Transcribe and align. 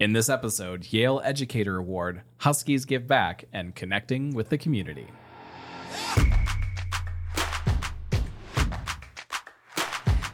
In 0.00 0.12
this 0.12 0.28
episode, 0.28 0.92
Yale 0.92 1.20
Educator 1.24 1.76
Award, 1.76 2.22
Huskies 2.36 2.84
Give 2.84 3.08
Back, 3.08 3.46
and 3.52 3.74
Connecting 3.74 4.32
with 4.32 4.48
the 4.48 4.56
Community. 4.56 5.08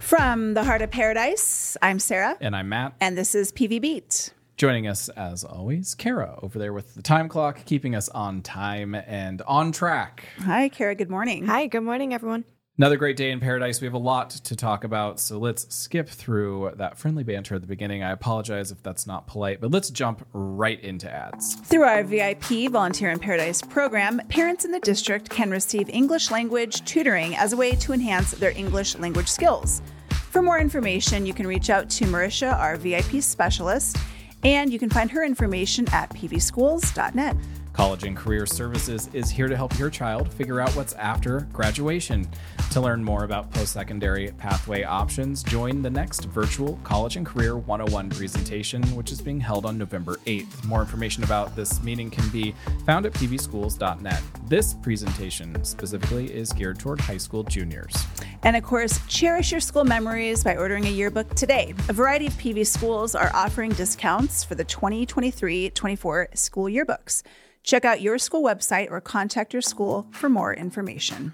From 0.00 0.52
the 0.52 0.64
heart 0.64 0.82
of 0.82 0.90
paradise, 0.90 1.78
I'm 1.80 1.98
Sarah. 1.98 2.36
And 2.42 2.54
I'm 2.54 2.68
Matt. 2.68 2.92
And 3.00 3.16
this 3.16 3.34
is 3.34 3.52
PV 3.52 3.80
Beat. 3.80 4.34
Joining 4.58 4.86
us, 4.86 5.08
as 5.08 5.44
always, 5.44 5.94
Kara 5.94 6.38
over 6.42 6.58
there 6.58 6.74
with 6.74 6.94
the 6.94 7.00
time 7.00 7.30
clock, 7.30 7.64
keeping 7.64 7.94
us 7.94 8.10
on 8.10 8.42
time 8.42 8.94
and 8.94 9.40
on 9.42 9.72
track. 9.72 10.26
Hi, 10.40 10.68
Kara. 10.68 10.94
Good 10.94 11.08
morning. 11.08 11.46
Hi, 11.46 11.68
good 11.68 11.80
morning, 11.80 12.12
everyone. 12.12 12.44
Another 12.76 12.96
great 12.96 13.16
day 13.16 13.30
in 13.30 13.38
paradise. 13.38 13.80
We 13.80 13.86
have 13.86 13.94
a 13.94 13.98
lot 13.98 14.30
to 14.30 14.56
talk 14.56 14.82
about, 14.82 15.20
so 15.20 15.38
let's 15.38 15.72
skip 15.72 16.08
through 16.08 16.72
that 16.74 16.98
friendly 16.98 17.22
banter 17.22 17.54
at 17.54 17.60
the 17.60 17.68
beginning. 17.68 18.02
I 18.02 18.10
apologize 18.10 18.72
if 18.72 18.82
that's 18.82 19.06
not 19.06 19.28
polite, 19.28 19.60
but 19.60 19.70
let's 19.70 19.90
jump 19.90 20.26
right 20.32 20.80
into 20.80 21.08
ads. 21.08 21.54
Through 21.54 21.84
our 21.84 22.02
VIP 22.02 22.68
Volunteer 22.72 23.10
in 23.10 23.20
Paradise 23.20 23.62
program, 23.62 24.20
parents 24.28 24.64
in 24.64 24.72
the 24.72 24.80
district 24.80 25.30
can 25.30 25.52
receive 25.52 25.88
English 25.88 26.32
language 26.32 26.84
tutoring 26.84 27.36
as 27.36 27.52
a 27.52 27.56
way 27.56 27.76
to 27.76 27.92
enhance 27.92 28.32
their 28.32 28.50
English 28.50 28.96
language 28.96 29.28
skills. 29.28 29.80
For 30.08 30.42
more 30.42 30.58
information, 30.58 31.26
you 31.26 31.32
can 31.32 31.46
reach 31.46 31.70
out 31.70 31.88
to 31.90 32.06
Marisha, 32.06 32.58
our 32.58 32.74
VIP 32.74 33.22
specialist, 33.22 33.98
and 34.42 34.72
you 34.72 34.80
can 34.80 34.90
find 34.90 35.12
her 35.12 35.22
information 35.22 35.86
at 35.92 36.10
pvschools.net. 36.10 37.36
College 37.74 38.04
and 38.04 38.16
Career 38.16 38.46
Services 38.46 39.10
is 39.12 39.28
here 39.28 39.48
to 39.48 39.56
help 39.56 39.76
your 39.78 39.90
child 39.90 40.32
figure 40.32 40.60
out 40.60 40.70
what's 40.76 40.92
after 40.94 41.40
graduation. 41.52 42.26
To 42.70 42.80
learn 42.80 43.02
more 43.02 43.24
about 43.24 43.50
post 43.50 43.72
secondary 43.72 44.30
pathway 44.32 44.84
options, 44.84 45.42
join 45.42 45.82
the 45.82 45.90
next 45.90 46.26
virtual 46.26 46.78
College 46.84 47.16
and 47.16 47.26
Career 47.26 47.56
101 47.56 48.10
presentation, 48.10 48.82
which 48.94 49.10
is 49.10 49.20
being 49.20 49.40
held 49.40 49.66
on 49.66 49.76
November 49.76 50.16
8th. 50.24 50.64
More 50.64 50.80
information 50.80 51.24
about 51.24 51.54
this 51.56 51.82
meeting 51.82 52.10
can 52.10 52.28
be 52.28 52.54
found 52.86 53.06
at 53.06 53.12
pvschools.net. 53.12 54.22
This 54.46 54.74
presentation 54.74 55.64
specifically 55.64 56.32
is 56.32 56.52
geared 56.52 56.78
toward 56.78 57.00
high 57.00 57.18
school 57.18 57.42
juniors. 57.42 57.94
And 58.44 58.56
of 58.56 58.62
course, 58.62 59.00
cherish 59.08 59.50
your 59.50 59.60
school 59.60 59.84
memories 59.84 60.44
by 60.44 60.56
ordering 60.56 60.86
a 60.86 60.90
yearbook 60.90 61.34
today. 61.34 61.74
A 61.88 61.92
variety 61.92 62.28
of 62.28 62.34
PV 62.34 62.66
schools 62.66 63.16
are 63.16 63.32
offering 63.34 63.72
discounts 63.72 64.44
for 64.44 64.54
the 64.54 64.64
2023 64.64 65.70
24 65.70 66.28
school 66.34 66.66
yearbooks. 66.66 67.22
Check 67.64 67.86
out 67.86 68.02
your 68.02 68.18
school 68.18 68.42
website 68.42 68.90
or 68.90 69.00
contact 69.00 69.54
your 69.54 69.62
school 69.62 70.06
for 70.12 70.28
more 70.28 70.52
information. 70.52 71.32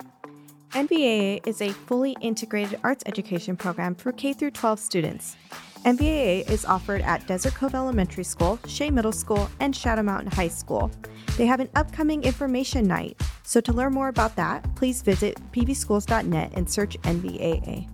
NVAA 0.71 1.45
is 1.45 1.61
a 1.61 1.71
fully 1.71 2.17
integrated 2.21 2.79
arts 2.85 3.03
education 3.07 3.57
program 3.57 3.97
for 3.97 4.13
K 4.13 4.33
12 4.33 4.79
students. 4.79 5.37
NVAA 5.85 6.49
is 6.49 6.65
offered 6.65 7.01
at 7.01 7.27
Desert 7.27 7.55
Cove 7.55 7.75
Elementary 7.75 8.23
School, 8.23 8.61
Shea 8.69 8.91
Middle 8.91 9.13
School, 9.13 9.51
and 9.59 9.75
Shadow 9.75 10.03
Mountain 10.03 10.31
High 10.31 10.49
School. 10.49 10.93
They 11.37 11.47
have 11.47 11.59
an 11.59 11.71
upcoming 11.75 12.23
information 12.23 12.87
night, 12.87 13.21
so 13.43 13.61
to 13.63 13.73
learn 13.73 13.93
more 13.93 14.09
about 14.09 14.37
that, 14.37 14.65
please 14.77 15.03
visit 15.03 15.37
pvschools.net 15.53 16.53
and 16.55 16.71
search 16.71 16.97
NVAA. 17.03 17.89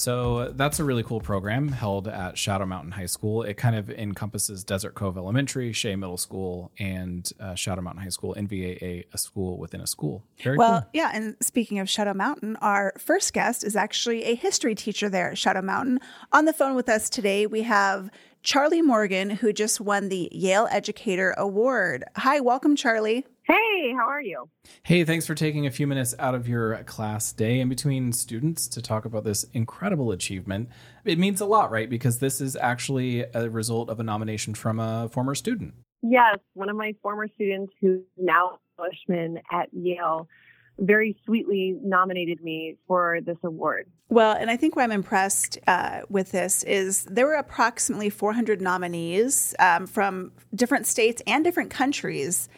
So 0.00 0.50
that's 0.52 0.80
a 0.80 0.84
really 0.84 1.02
cool 1.02 1.20
program 1.20 1.68
held 1.68 2.08
at 2.08 2.38
Shadow 2.38 2.64
Mountain 2.64 2.92
High 2.92 3.04
School. 3.04 3.42
It 3.42 3.58
kind 3.58 3.76
of 3.76 3.90
encompasses 3.90 4.64
Desert 4.64 4.94
Cove 4.94 5.18
Elementary, 5.18 5.74
Shea 5.74 5.94
Middle 5.94 6.16
School, 6.16 6.72
and 6.78 7.30
uh, 7.38 7.54
Shadow 7.54 7.82
Mountain 7.82 8.02
High 8.04 8.08
School, 8.08 8.34
NVAA, 8.34 9.04
a 9.12 9.18
school 9.18 9.58
within 9.58 9.82
a 9.82 9.86
school. 9.86 10.24
Very 10.42 10.56
well, 10.56 10.80
cool. 10.80 10.90
yeah. 10.94 11.10
And 11.12 11.36
speaking 11.42 11.80
of 11.80 11.90
Shadow 11.90 12.14
Mountain, 12.14 12.56
our 12.62 12.94
first 12.96 13.34
guest 13.34 13.62
is 13.62 13.76
actually 13.76 14.24
a 14.24 14.34
history 14.34 14.74
teacher 14.74 15.10
there 15.10 15.32
at 15.32 15.36
Shadow 15.36 15.60
Mountain. 15.60 16.00
On 16.32 16.46
the 16.46 16.54
phone 16.54 16.74
with 16.74 16.88
us 16.88 17.10
today, 17.10 17.46
we 17.46 17.60
have 17.64 18.08
Charlie 18.42 18.80
Morgan, 18.80 19.28
who 19.28 19.52
just 19.52 19.82
won 19.82 20.08
the 20.08 20.30
Yale 20.32 20.66
Educator 20.70 21.34
Award. 21.36 22.04
Hi, 22.16 22.40
welcome, 22.40 22.74
Charlie. 22.74 23.26
Hey, 23.50 23.92
how 23.96 24.06
are 24.08 24.22
you? 24.22 24.48
Hey, 24.84 25.02
thanks 25.02 25.26
for 25.26 25.34
taking 25.34 25.66
a 25.66 25.72
few 25.72 25.88
minutes 25.88 26.14
out 26.20 26.36
of 26.36 26.46
your 26.46 26.84
class 26.84 27.32
day 27.32 27.58
in 27.58 27.68
between 27.68 28.12
students 28.12 28.68
to 28.68 28.80
talk 28.80 29.04
about 29.04 29.24
this 29.24 29.42
incredible 29.52 30.12
achievement. 30.12 30.68
It 31.04 31.18
means 31.18 31.40
a 31.40 31.46
lot, 31.46 31.72
right? 31.72 31.90
Because 31.90 32.20
this 32.20 32.40
is 32.40 32.54
actually 32.54 33.24
a 33.34 33.50
result 33.50 33.90
of 33.90 33.98
a 33.98 34.04
nomination 34.04 34.54
from 34.54 34.78
a 34.78 35.08
former 35.08 35.34
student. 35.34 35.74
Yes, 36.00 36.38
one 36.54 36.68
of 36.68 36.76
my 36.76 36.94
former 37.02 37.26
students 37.34 37.72
who's 37.80 38.02
now 38.16 38.50
a 38.50 38.58
freshman 38.76 39.40
at 39.50 39.68
Yale 39.72 40.28
very 40.78 41.18
sweetly 41.26 41.76
nominated 41.82 42.40
me 42.44 42.76
for 42.86 43.18
this 43.26 43.36
award. 43.42 43.90
Well, 44.10 44.36
and 44.36 44.48
I 44.48 44.56
think 44.56 44.76
what 44.76 44.84
I'm 44.84 44.92
impressed 44.92 45.58
uh, 45.66 46.02
with 46.08 46.30
this 46.30 46.62
is 46.62 47.04
there 47.04 47.26
were 47.26 47.34
approximately 47.34 48.10
400 48.10 48.60
nominees 48.60 49.56
um, 49.58 49.88
from 49.88 50.30
different 50.54 50.86
states 50.86 51.20
and 51.26 51.42
different 51.42 51.70
countries. 51.70 52.48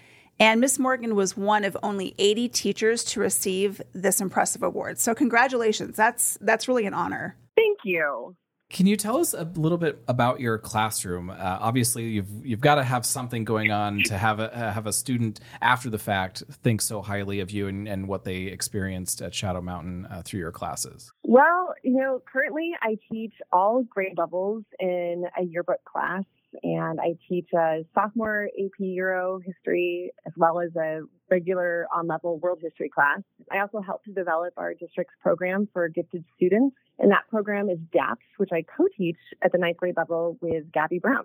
And 0.43 0.61
Miss 0.61 0.77
Morgan 0.77 1.15
was 1.15 1.37
one 1.37 1.63
of 1.65 1.77
only 1.85 2.17
80 2.19 2.49
teachers 2.49 3.05
to 3.05 3.21
receive 3.21 3.81
this 3.93 4.21
impressive 4.21 4.65
award. 4.65 4.99
So 4.99 5.15
congratulations. 5.15 5.97
That's 5.97 6.37
that's 6.41 6.67
really 6.67 6.85
an 6.85 6.95
honor. 6.95 7.37
Thank 7.55 7.79
you. 7.85 8.35
Can 8.69 8.87
you 8.87 8.97
tell 8.97 9.19
us 9.19 9.35
a 9.35 9.45
little 9.55 9.79
bit 9.79 10.03
about 10.09 10.41
your 10.41 10.59
classroom? 10.59 11.31
Uh, 11.31 11.37
obviously, 11.39 12.09
you've 12.09 12.45
you've 12.45 12.61
got 12.61 12.75
to 12.75 12.83
have 12.83 13.07
something 13.07 13.45
going 13.45 13.71
on 13.71 14.03
to 14.07 14.19
have 14.19 14.41
a 14.41 14.73
have 14.73 14.89
a 14.89 14.93
student 14.93 15.39
after 15.61 15.89
the 15.89 15.99
fact 15.99 16.43
think 16.51 16.81
so 16.81 17.03
highly 17.03 17.39
of 17.39 17.53
you 17.53 17.69
and, 17.69 17.87
and 17.87 18.09
what 18.09 18.25
they 18.25 18.47
experienced 18.47 19.23
at 19.23 19.33
Shadow 19.33 19.61
Mountain 19.61 20.07
uh, 20.07 20.23
through 20.25 20.41
your 20.41 20.51
classes. 20.51 21.13
Well, 21.23 21.73
you 21.85 21.93
know, 21.93 22.21
currently 22.33 22.73
I 22.83 22.99
teach 23.13 23.35
all 23.53 23.85
grade 23.85 24.19
levels 24.19 24.65
in 24.81 25.25
a 25.39 25.45
yearbook 25.45 25.85
class 25.85 26.25
and 26.63 27.01
I 27.01 27.15
teach 27.29 27.49
a 27.55 27.85
sophomore 27.95 28.49
AP 28.59 28.79
Euro 28.79 29.41
history 29.45 30.13
as 30.27 30.33
well 30.37 30.61
as 30.61 30.75
a 30.77 31.01
regular 31.31 31.87
on 31.95 32.07
level 32.07 32.39
world 32.39 32.59
history 32.63 32.89
class. 32.89 33.21
I 33.51 33.59
also 33.61 33.81
help 33.81 34.05
to 34.05 34.13
develop 34.13 34.53
our 34.57 34.75
district's 34.75 35.15
program 35.23 35.69
for 35.73 35.89
gifted 35.89 36.25
students, 36.37 36.77
and 36.99 37.11
that 37.11 37.29
program 37.31 37.69
is 37.69 37.79
DAPS, 37.93 38.25
which 38.37 38.51
I 38.53 38.63
co 38.63 38.87
teach 38.97 39.17
at 39.43 39.53
the 39.53 39.59
ninth 39.59 39.79
grade 39.79 39.97
level 39.97 40.37
with 40.41 40.71
Gabby 40.73 40.99
Brown. 40.99 41.25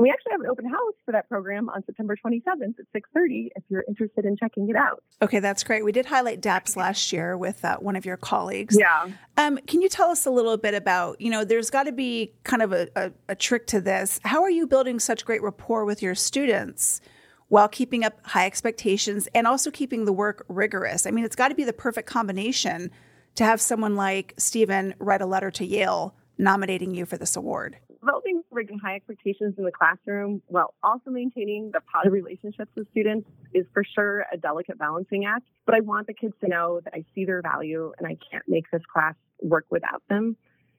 And 0.00 0.04
we 0.06 0.10
actually 0.10 0.32
have 0.32 0.40
an 0.40 0.46
open 0.46 0.64
house 0.64 0.94
for 1.04 1.12
that 1.12 1.28
program 1.28 1.68
on 1.68 1.84
September 1.84 2.16
27th 2.16 2.78
at 2.78 2.86
6:30 2.90 3.50
if 3.54 3.62
you're 3.68 3.84
interested 3.86 4.24
in 4.24 4.34
checking 4.34 4.70
it 4.70 4.74
out. 4.74 5.04
Okay, 5.20 5.40
that's 5.40 5.62
great. 5.62 5.84
We 5.84 5.92
did 5.92 6.06
highlight 6.06 6.40
DAPS 6.40 6.74
last 6.74 7.12
year 7.12 7.36
with 7.36 7.62
uh, 7.66 7.76
one 7.76 7.96
of 7.96 8.06
your 8.06 8.16
colleagues. 8.16 8.78
Yeah. 8.78 9.08
Um, 9.36 9.58
can 9.66 9.82
you 9.82 9.90
tell 9.90 10.08
us 10.08 10.24
a 10.24 10.30
little 10.30 10.56
bit 10.56 10.72
about, 10.72 11.20
you 11.20 11.30
know, 11.30 11.44
there's 11.44 11.68
got 11.68 11.82
to 11.82 11.92
be 11.92 12.32
kind 12.44 12.62
of 12.62 12.72
a, 12.72 12.88
a, 12.96 13.12
a 13.28 13.34
trick 13.34 13.66
to 13.68 13.80
this. 13.82 14.20
How 14.24 14.42
are 14.42 14.48
you 14.48 14.66
building 14.66 14.98
such 15.00 15.26
great 15.26 15.42
rapport 15.42 15.84
with 15.84 16.00
your 16.00 16.14
students? 16.14 17.02
While 17.48 17.68
keeping 17.68 18.02
up 18.02 18.14
high 18.24 18.46
expectations 18.46 19.28
and 19.34 19.46
also 19.46 19.70
keeping 19.72 20.04
the 20.04 20.12
work 20.12 20.46
rigorous. 20.48 21.04
I 21.04 21.10
mean, 21.10 21.24
it's 21.24 21.34
got 21.34 21.48
to 21.48 21.54
be 21.56 21.64
the 21.64 21.72
perfect 21.72 22.08
combination 22.08 22.92
to 23.34 23.44
have 23.44 23.60
someone 23.60 23.96
like 23.96 24.32
Stephen 24.38 24.94
write 25.00 25.20
a 25.20 25.26
letter 25.26 25.50
to 25.50 25.66
Yale 25.66 26.14
nominating 26.38 26.94
you 26.94 27.04
for 27.04 27.18
this 27.18 27.36
award 27.36 27.76
developing 28.00 28.39
high 28.82 28.96
expectations 28.96 29.54
in 29.58 29.64
the 29.64 29.72
classroom 29.72 30.42
while 30.46 30.74
also 30.82 31.10
maintaining 31.10 31.70
the 31.72 31.80
positive 31.92 32.12
relationships 32.12 32.70
with 32.76 32.88
students 32.90 33.28
is 33.54 33.66
for 33.72 33.84
sure 33.84 34.26
a 34.32 34.36
delicate 34.36 34.78
balancing 34.78 35.24
act. 35.24 35.46
But 35.66 35.74
I 35.74 35.80
want 35.80 36.06
the 36.06 36.14
kids 36.14 36.34
to 36.42 36.48
know 36.48 36.80
that 36.84 36.92
I 36.94 37.04
see 37.14 37.24
their 37.24 37.42
value 37.42 37.92
and 37.98 38.06
I 38.06 38.16
can't 38.30 38.44
make 38.48 38.70
this 38.70 38.82
class 38.92 39.14
work 39.42 39.66
without 39.70 40.02
them. 40.08 40.36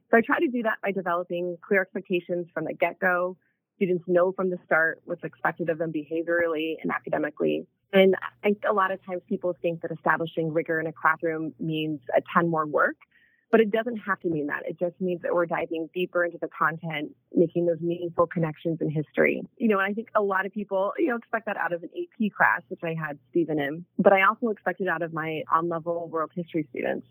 So 0.09 0.17
I 0.17 0.21
try 0.21 0.39
to 0.39 0.47
do 0.47 0.63
that 0.63 0.77
by 0.83 0.91
developing 0.91 1.57
clear 1.65 1.81
expectations 1.81 2.47
from 2.53 2.65
the 2.65 2.73
get 2.73 2.99
go. 2.99 3.37
Students 3.77 4.03
know 4.07 4.31
from 4.33 4.49
the 4.49 4.59
start 4.65 5.01
what's 5.05 5.23
expected 5.23 5.69
of 5.69 5.77
them 5.77 5.91
behaviorally 5.91 6.75
and 6.81 6.91
academically. 6.91 7.65
And 7.93 8.15
I 8.15 8.47
think 8.47 8.59
a 8.69 8.73
lot 8.73 8.91
of 8.91 9.03
times 9.05 9.21
people 9.27 9.55
think 9.61 9.81
that 9.81 9.91
establishing 9.91 10.53
rigor 10.53 10.79
in 10.79 10.87
a 10.87 10.93
classroom 10.93 11.53
means 11.59 11.99
a 12.15 12.21
ton 12.33 12.49
more 12.49 12.65
work. 12.65 12.95
But 13.51 13.59
it 13.59 13.69
doesn't 13.69 13.97
have 13.97 14.19
to 14.21 14.29
mean 14.29 14.47
that. 14.47 14.63
It 14.65 14.79
just 14.79 14.99
means 15.01 15.21
that 15.23 15.33
we're 15.33 15.45
diving 15.45 15.89
deeper 15.93 16.23
into 16.23 16.37
the 16.39 16.47
content, 16.47 17.11
making 17.33 17.65
those 17.65 17.81
meaningful 17.81 18.25
connections 18.25 18.79
in 18.79 18.89
history. 18.89 19.43
You 19.57 19.67
know, 19.67 19.79
and 19.79 19.91
I 19.91 19.93
think 19.93 20.07
a 20.15 20.21
lot 20.21 20.45
of 20.45 20.53
people, 20.53 20.93
you 20.97 21.07
know, 21.07 21.17
expect 21.17 21.47
that 21.47 21.57
out 21.57 21.73
of 21.73 21.83
an 21.83 21.89
AP 21.89 22.31
class, 22.35 22.61
which 22.69 22.79
I 22.83 22.95
had 22.97 23.19
Stephen 23.29 23.59
in, 23.59 23.85
but 23.99 24.13
I 24.13 24.23
also 24.23 24.49
expect 24.49 24.79
it 24.79 24.87
out 24.87 25.01
of 25.01 25.11
my 25.13 25.43
on 25.51 25.67
level 25.67 26.07
world 26.07 26.31
history 26.33 26.65
students. 26.71 27.05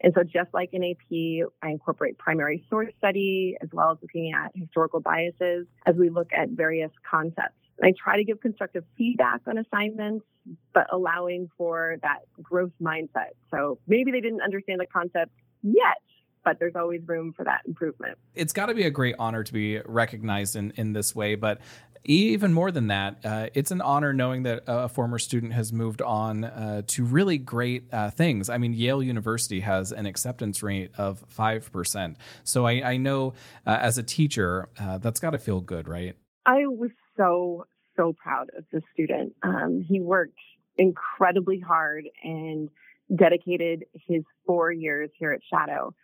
And 0.00 0.12
so 0.16 0.24
just 0.24 0.52
like 0.52 0.70
in 0.72 0.82
AP, 0.82 1.48
I 1.62 1.70
incorporate 1.70 2.18
primary 2.18 2.64
source 2.68 2.92
study 2.98 3.56
as 3.62 3.68
well 3.72 3.92
as 3.92 3.98
looking 4.02 4.32
at 4.32 4.50
historical 4.54 5.00
biases 5.00 5.66
as 5.86 5.94
we 5.94 6.08
look 6.08 6.32
at 6.32 6.48
various 6.48 6.90
concepts. 7.08 7.54
I 7.82 7.92
try 8.02 8.16
to 8.16 8.24
give 8.24 8.40
constructive 8.40 8.84
feedback 8.96 9.40
on 9.46 9.58
assignments, 9.58 10.24
but 10.72 10.86
allowing 10.92 11.50
for 11.56 11.96
that 12.02 12.20
growth 12.42 12.72
mindset. 12.80 13.34
So 13.50 13.78
maybe 13.86 14.10
they 14.10 14.20
didn't 14.20 14.42
understand 14.42 14.80
the 14.80 14.86
concept 14.86 15.32
yet 15.62 15.98
but 16.44 16.58
there's 16.58 16.74
always 16.76 17.00
room 17.06 17.32
for 17.32 17.44
that 17.44 17.60
improvement. 17.66 18.18
It's 18.34 18.52
got 18.52 18.66
to 18.66 18.74
be 18.74 18.84
a 18.84 18.90
great 18.90 19.14
honor 19.18 19.44
to 19.44 19.52
be 19.52 19.78
recognized 19.84 20.56
in, 20.56 20.72
in 20.76 20.92
this 20.92 21.14
way. 21.14 21.34
But 21.36 21.60
even 22.04 22.52
more 22.52 22.70
than 22.72 22.88
that, 22.88 23.18
uh, 23.24 23.46
it's 23.54 23.70
an 23.70 23.80
honor 23.80 24.12
knowing 24.12 24.42
that 24.42 24.64
a 24.66 24.88
former 24.88 25.18
student 25.18 25.52
has 25.52 25.72
moved 25.72 26.02
on 26.02 26.44
uh, 26.44 26.82
to 26.88 27.04
really 27.04 27.38
great 27.38 27.84
uh, 27.92 28.10
things. 28.10 28.48
I 28.48 28.58
mean, 28.58 28.72
Yale 28.72 29.02
University 29.02 29.60
has 29.60 29.92
an 29.92 30.06
acceptance 30.06 30.62
rate 30.62 30.90
of 30.98 31.24
5%. 31.28 32.16
So 32.42 32.66
I, 32.66 32.72
I 32.92 32.96
know 32.96 33.34
uh, 33.66 33.78
as 33.80 33.98
a 33.98 34.02
teacher, 34.02 34.68
uh, 34.80 34.98
that's 34.98 35.20
got 35.20 35.30
to 35.30 35.38
feel 35.38 35.60
good, 35.60 35.86
right? 35.86 36.16
I 36.44 36.66
was 36.66 36.90
so, 37.16 37.66
so 37.96 38.14
proud 38.14 38.48
of 38.58 38.64
the 38.72 38.82
student. 38.92 39.34
Um, 39.44 39.84
he 39.88 40.00
worked 40.00 40.38
incredibly 40.76 41.60
hard 41.60 42.04
and 42.24 42.68
dedicated 43.14 43.84
his 44.06 44.22
four 44.46 44.72
years 44.72 45.10
here 45.18 45.32
at 45.32 45.40
Shadow 45.52 45.94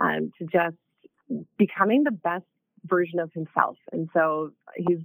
um, 0.00 0.30
to 0.38 0.46
just 0.46 0.76
becoming 1.58 2.04
the 2.04 2.10
best 2.10 2.44
version 2.84 3.18
of 3.18 3.32
himself. 3.32 3.76
And 3.92 4.08
so 4.14 4.50
he's 4.76 4.98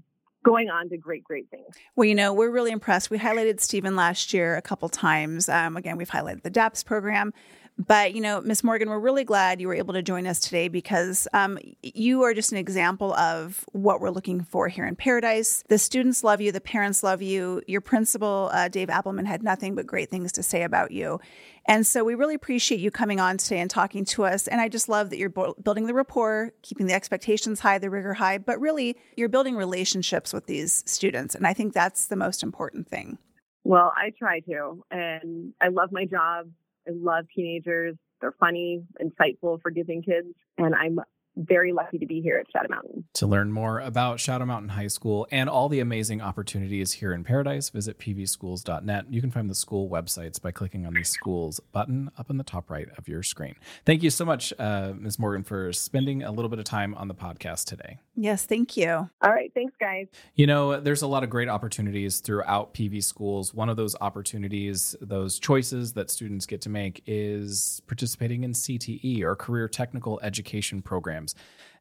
going 0.44 0.70
on 0.70 0.90
to 0.90 0.98
great, 0.98 1.24
great 1.24 1.50
things. 1.50 1.66
Well, 1.96 2.06
you 2.06 2.16
know, 2.16 2.34
we're 2.34 2.50
really 2.50 2.72
impressed. 2.72 3.10
We 3.10 3.20
highlighted 3.20 3.60
Stephen 3.60 3.96
last 3.96 4.34
year 4.34 4.56
a 4.56 4.62
couple 4.62 4.90
times. 4.90 5.50
Um, 5.50 5.78
again, 5.78 5.98
we've 5.98 6.10
highlighted 6.10 6.44
the 6.44 6.50
DAPS 6.50 6.84
program. 6.84 7.34
But, 7.78 8.14
you 8.14 8.22
know, 8.22 8.42
Miss 8.42 8.64
Morgan, 8.64 8.90
we're 8.90 9.00
really 9.00 9.24
glad 9.24 9.60
you 9.60 9.68
were 9.68 9.74
able 9.74 9.94
to 9.96 10.04
join 10.04 10.28
us 10.28 10.40
today 10.40 10.68
because 10.68 11.28
um, 11.34 11.58
you 11.82 12.22
are 12.24 12.34
just 12.34 12.52
an 12.52 12.58
example 12.58 13.14
of 13.16 13.66
what 13.72 14.02
we're 14.02 14.12
looking 14.12 14.44
for 14.44 14.68
here 14.68 14.86
in 14.86 14.96
Paradise. 14.96 15.64
The 15.68 15.80
students 15.80 16.24
love 16.24 16.42
you, 16.42 16.52
the 16.52 16.62
parents 16.62 17.02
love 17.02 17.22
you. 17.22 17.62
Your 17.68 17.82
principal, 17.82 18.50
uh, 18.54 18.68
Dave 18.68 18.90
Appleman, 18.90 19.26
had 19.26 19.42
nothing 19.42 19.74
but 19.74 19.88
great 19.88 20.12
things 20.12 20.32
to 20.34 20.44
say 20.44 20.64
about 20.64 20.92
you. 20.92 21.20
And 21.66 21.86
so 21.88 22.04
we 22.04 22.14
really 22.14 22.36
appreciate 22.36 22.80
you 22.80 22.92
coming 22.92 23.20
on 23.20 23.38
today 23.38 23.60
and 23.60 23.70
talking 23.70 24.06
to 24.06 24.26
us. 24.26 24.48
And 24.48 24.62
I 24.62 24.68
just 24.68 24.90
love 24.90 25.10
that 25.10 25.18
you're 25.18 25.30
building 25.30 25.88
the 25.88 25.94
rapport, 25.94 26.52
keeping 26.62 26.88
the 26.88 26.94
expectations 26.94 27.62
high, 27.62 27.78
the 27.78 27.90
rigor 27.90 28.14
high, 28.14 28.38
but 28.38 28.60
really 28.60 28.98
you're 29.16 29.30
building 29.30 29.56
relationships 29.56 30.34
with 30.34 30.46
these 30.46 30.84
students. 30.86 31.36
And 31.36 31.48
I 31.48 31.54
think 31.54 31.74
that's 31.74 32.08
the 32.08 32.16
most 32.16 32.44
important 32.44 32.88
thing. 32.88 33.18
Well, 33.64 33.94
I 33.96 34.12
try 34.18 34.40
to. 34.42 34.84
And 34.92 35.54
I 35.62 35.70
love 35.70 35.92
my 35.92 36.06
job. 36.06 36.50
I 36.88 36.92
love 36.94 37.26
teenagers. 37.36 37.96
They're 38.20 38.36
funny, 38.40 38.84
insightful, 39.02 39.62
forgiving 39.62 40.02
kids. 40.02 40.28
And 40.58 40.76
I'm 40.76 41.00
very 41.36 41.72
lucky 41.72 41.98
to 41.98 42.06
be 42.06 42.22
here 42.22 42.38
at 42.38 42.52
Shadow 42.52 42.68
Mountain. 42.70 43.06
To 43.14 43.28
learn 43.28 43.52
more 43.52 43.80
about 43.80 44.20
Shadow 44.20 44.46
Mountain 44.46 44.70
High 44.70 44.88
School 44.88 45.28
and 45.32 45.50
all 45.50 45.70
the 45.70 45.80
amazing 45.80 46.22
opportunities 46.22 46.94
here 46.94 47.14
in 47.14 47.24
Paradise, 47.24 47.70
visit 47.70 47.98
pvschools.net. 48.00 49.06
You 49.10 49.22
can 49.22 49.32
find 49.32 49.50
the 49.50 49.56
school 49.56 49.90
websites 49.90 50.42
by 50.42 50.52
clicking 50.52 50.86
on 50.86 50.94
the 50.94 51.04
schools 51.04 51.60
button 51.72 52.12
up 52.18 52.30
in 52.30 52.38
the 52.38 52.44
top 52.44 52.70
right 52.70 52.88
of 52.98 53.08
your 53.08 53.24
screen. 53.24 53.56
Thank 53.86 54.04
you 54.04 54.10
so 54.10 54.26
much, 54.26 54.54
uh, 54.60 54.94
Ms. 54.98 55.20
Morgan, 55.20 55.44
for 55.44 55.72
spending 55.74 56.24
a 56.24 56.32
little 56.32 56.50
bit 56.50 56.60
of 56.60 56.66
time 56.66 56.94
on 56.96 57.08
the 57.08 57.16
podcast 57.16 57.66
today. 57.66 58.00
Yes, 58.16 58.46
thank 58.46 58.76
you. 58.76 58.90
All 58.90 59.32
right, 59.32 59.52
thanks, 59.54 59.74
guys. 59.80 60.08
You 60.36 60.48
know, 60.48 60.80
there's 60.80 61.02
a 61.02 61.08
lot 61.08 61.24
of 61.24 61.30
great 61.30 61.48
opportunities 61.48 62.20
throughout 62.20 62.74
PV 62.74 63.04
schools. 63.04 63.54
One 63.54 63.70
of 63.70 63.78
those 63.78 63.96
opportunities, 64.02 64.96
those 65.02 65.40
choices 65.40 65.94
that 65.94 66.12
students 66.12 66.46
get 66.46 66.62
to 66.62 66.70
make 66.70 67.04
is 67.06 67.82
participating 67.88 68.44
in 68.44 68.52
CTE 68.52 69.22
or 69.22 69.36
career 69.36 69.68
technical 69.68 70.20
education 70.22 70.82
programs 70.82 71.21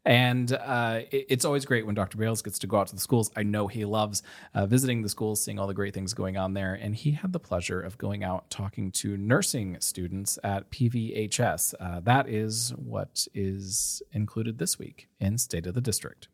And 0.05 0.53
uh, 0.53 1.01
it, 1.11 1.27
it's 1.29 1.45
always 1.45 1.65
great 1.65 1.85
when 1.85 1.95
Dr. 1.95 2.17
Bales 2.17 2.43
gets 2.43 2.59
to 2.61 2.67
go 2.67 2.79
out 2.79 2.87
to 2.89 2.95
the 2.95 3.01
schools. 3.01 3.31
I 3.37 3.43
know 3.43 3.67
he 3.67 3.85
loves 3.85 4.23
uh, 4.55 4.67
visiting 4.67 5.03
the 5.03 5.09
schools, 5.09 5.43
seeing 5.43 5.59
all 5.59 5.67
the 5.67 5.75
great 5.75 5.93
things 5.95 6.15
going 6.15 6.37
on 6.37 6.55
there. 6.55 6.75
And 6.75 6.95
he 6.95 7.13
had 7.13 7.33
the 7.33 7.41
pleasure 7.41 7.81
of 7.81 7.99
going 7.99 8.25
out 8.25 8.49
talking 8.51 8.91
to 8.93 9.17
nursing 9.17 9.77
students 9.81 10.39
at 10.43 10.71
PVHS. 10.71 11.75
Uh, 11.79 12.01
that 12.01 12.29
is 12.29 12.71
what 12.77 13.27
is 13.35 14.03
included 14.13 14.59
this 14.59 14.79
week 14.79 15.09
in 15.19 15.37
State 15.39 15.67
of 15.67 15.75
the 15.75 15.81
District. 15.81 16.29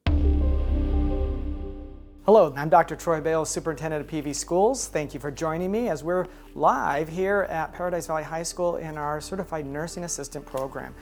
Hello, 2.27 2.53
I'm 2.57 2.69
Dr. 2.69 2.97
Troy 2.97 3.21
Bales, 3.21 3.49
Superintendent 3.49 4.05
of 4.05 4.11
PV 4.11 4.35
Schools. 4.35 4.89
Thank 4.89 5.15
you 5.15 5.21
for 5.21 5.31
joining 5.31 5.71
me 5.71 5.89
as 5.89 6.03
we're 6.03 6.27
live 6.57 7.09
here 7.09 7.47
at 7.49 7.73
Paradise 7.73 8.09
Valley 8.09 8.25
High 8.25 8.43
School 8.43 8.79
in 8.79 8.99
our 8.99 9.21
Certified 9.21 9.65
Nursing 9.65 10.03
Assistant 10.03 10.45
program. 10.45 10.93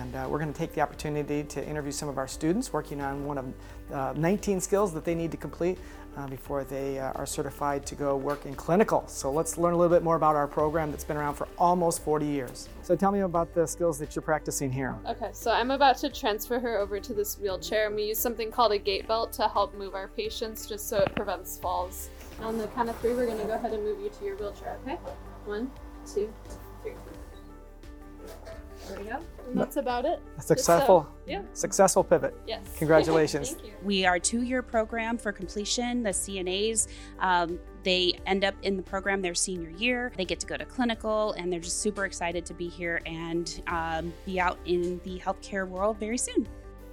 And 0.00 0.14
uh, 0.14 0.26
we're 0.28 0.38
going 0.38 0.52
to 0.52 0.58
take 0.58 0.72
the 0.72 0.80
opportunity 0.80 1.42
to 1.44 1.66
interview 1.66 1.92
some 1.92 2.08
of 2.08 2.16
our 2.16 2.28
students 2.28 2.72
working 2.72 3.00
on 3.00 3.26
one 3.26 3.38
of 3.38 3.52
uh, 3.92 4.12
19 4.16 4.60
skills 4.60 4.92
that 4.94 5.04
they 5.04 5.14
need 5.14 5.30
to 5.32 5.36
complete 5.36 5.78
uh, 6.16 6.26
before 6.28 6.64
they 6.64 6.98
uh, 6.98 7.12
are 7.12 7.26
certified 7.26 7.84
to 7.86 7.94
go 7.94 8.16
work 8.16 8.46
in 8.46 8.54
clinical. 8.54 9.04
So 9.06 9.30
let's 9.30 9.58
learn 9.58 9.74
a 9.74 9.76
little 9.76 9.94
bit 9.94 10.02
more 10.02 10.16
about 10.16 10.36
our 10.36 10.46
program 10.46 10.90
that's 10.90 11.04
been 11.04 11.16
around 11.16 11.34
for 11.34 11.48
almost 11.58 12.02
40 12.02 12.26
years. 12.26 12.68
So 12.82 12.96
tell 12.96 13.12
me 13.12 13.20
about 13.20 13.54
the 13.54 13.66
skills 13.66 13.98
that 13.98 14.14
you're 14.14 14.22
practicing 14.22 14.70
here. 14.70 14.96
Okay, 15.08 15.30
so 15.32 15.50
I'm 15.50 15.70
about 15.70 15.98
to 15.98 16.08
transfer 16.08 16.58
her 16.58 16.78
over 16.78 16.98
to 17.00 17.14
this 17.14 17.38
wheelchair 17.38 17.86
and 17.86 17.96
we 17.96 18.04
use 18.04 18.18
something 18.18 18.50
called 18.50 18.72
a 18.72 18.78
gait 18.78 19.06
belt 19.06 19.32
to 19.34 19.48
help 19.48 19.74
move 19.74 19.94
our 19.94 20.08
patients 20.08 20.66
just 20.66 20.88
so 20.88 20.98
it 20.98 21.14
prevents 21.14 21.58
falls. 21.58 22.08
On 22.40 22.56
the 22.56 22.66
count 22.68 22.88
of 22.88 22.98
three, 23.00 23.14
we're 23.14 23.26
going 23.26 23.38
to 23.38 23.44
go 23.44 23.54
ahead 23.54 23.72
and 23.72 23.82
move 23.82 24.00
you 24.00 24.08
to 24.08 24.24
your 24.24 24.36
wheelchair, 24.36 24.78
okay? 24.82 24.96
One, 25.44 25.70
two. 26.06 26.32
There 28.88 28.98
we 28.98 29.04
go. 29.04 29.18
And 29.48 29.60
that's 29.60 29.76
about 29.76 30.04
it. 30.04 30.20
A 30.38 30.42
successful, 30.42 31.06
So, 31.08 31.30
yeah. 31.30 31.42
successful 31.52 32.04
pivot. 32.04 32.34
Yes. 32.46 32.60
Congratulations. 32.78 33.50
Thank 33.50 33.66
you. 33.66 33.72
We 33.82 34.04
are 34.06 34.14
a 34.14 34.20
two-year 34.20 34.62
program 34.62 35.18
for 35.18 35.32
completion. 35.32 36.02
The 36.02 36.10
CNAs, 36.10 36.88
um, 37.18 37.58
they 37.82 38.18
end 38.26 38.44
up 38.44 38.54
in 38.62 38.76
the 38.76 38.82
program 38.82 39.20
their 39.20 39.34
senior 39.34 39.70
year. 39.70 40.12
They 40.16 40.24
get 40.24 40.40
to 40.40 40.46
go 40.46 40.56
to 40.56 40.64
clinical, 40.64 41.32
and 41.32 41.52
they're 41.52 41.60
just 41.60 41.80
super 41.80 42.04
excited 42.04 42.46
to 42.46 42.54
be 42.54 42.68
here 42.68 43.02
and 43.06 43.62
um, 43.66 44.12
be 44.24 44.40
out 44.40 44.58
in 44.64 45.00
the 45.04 45.18
healthcare 45.18 45.66
world 45.68 45.98
very 45.98 46.18
soon. 46.18 46.46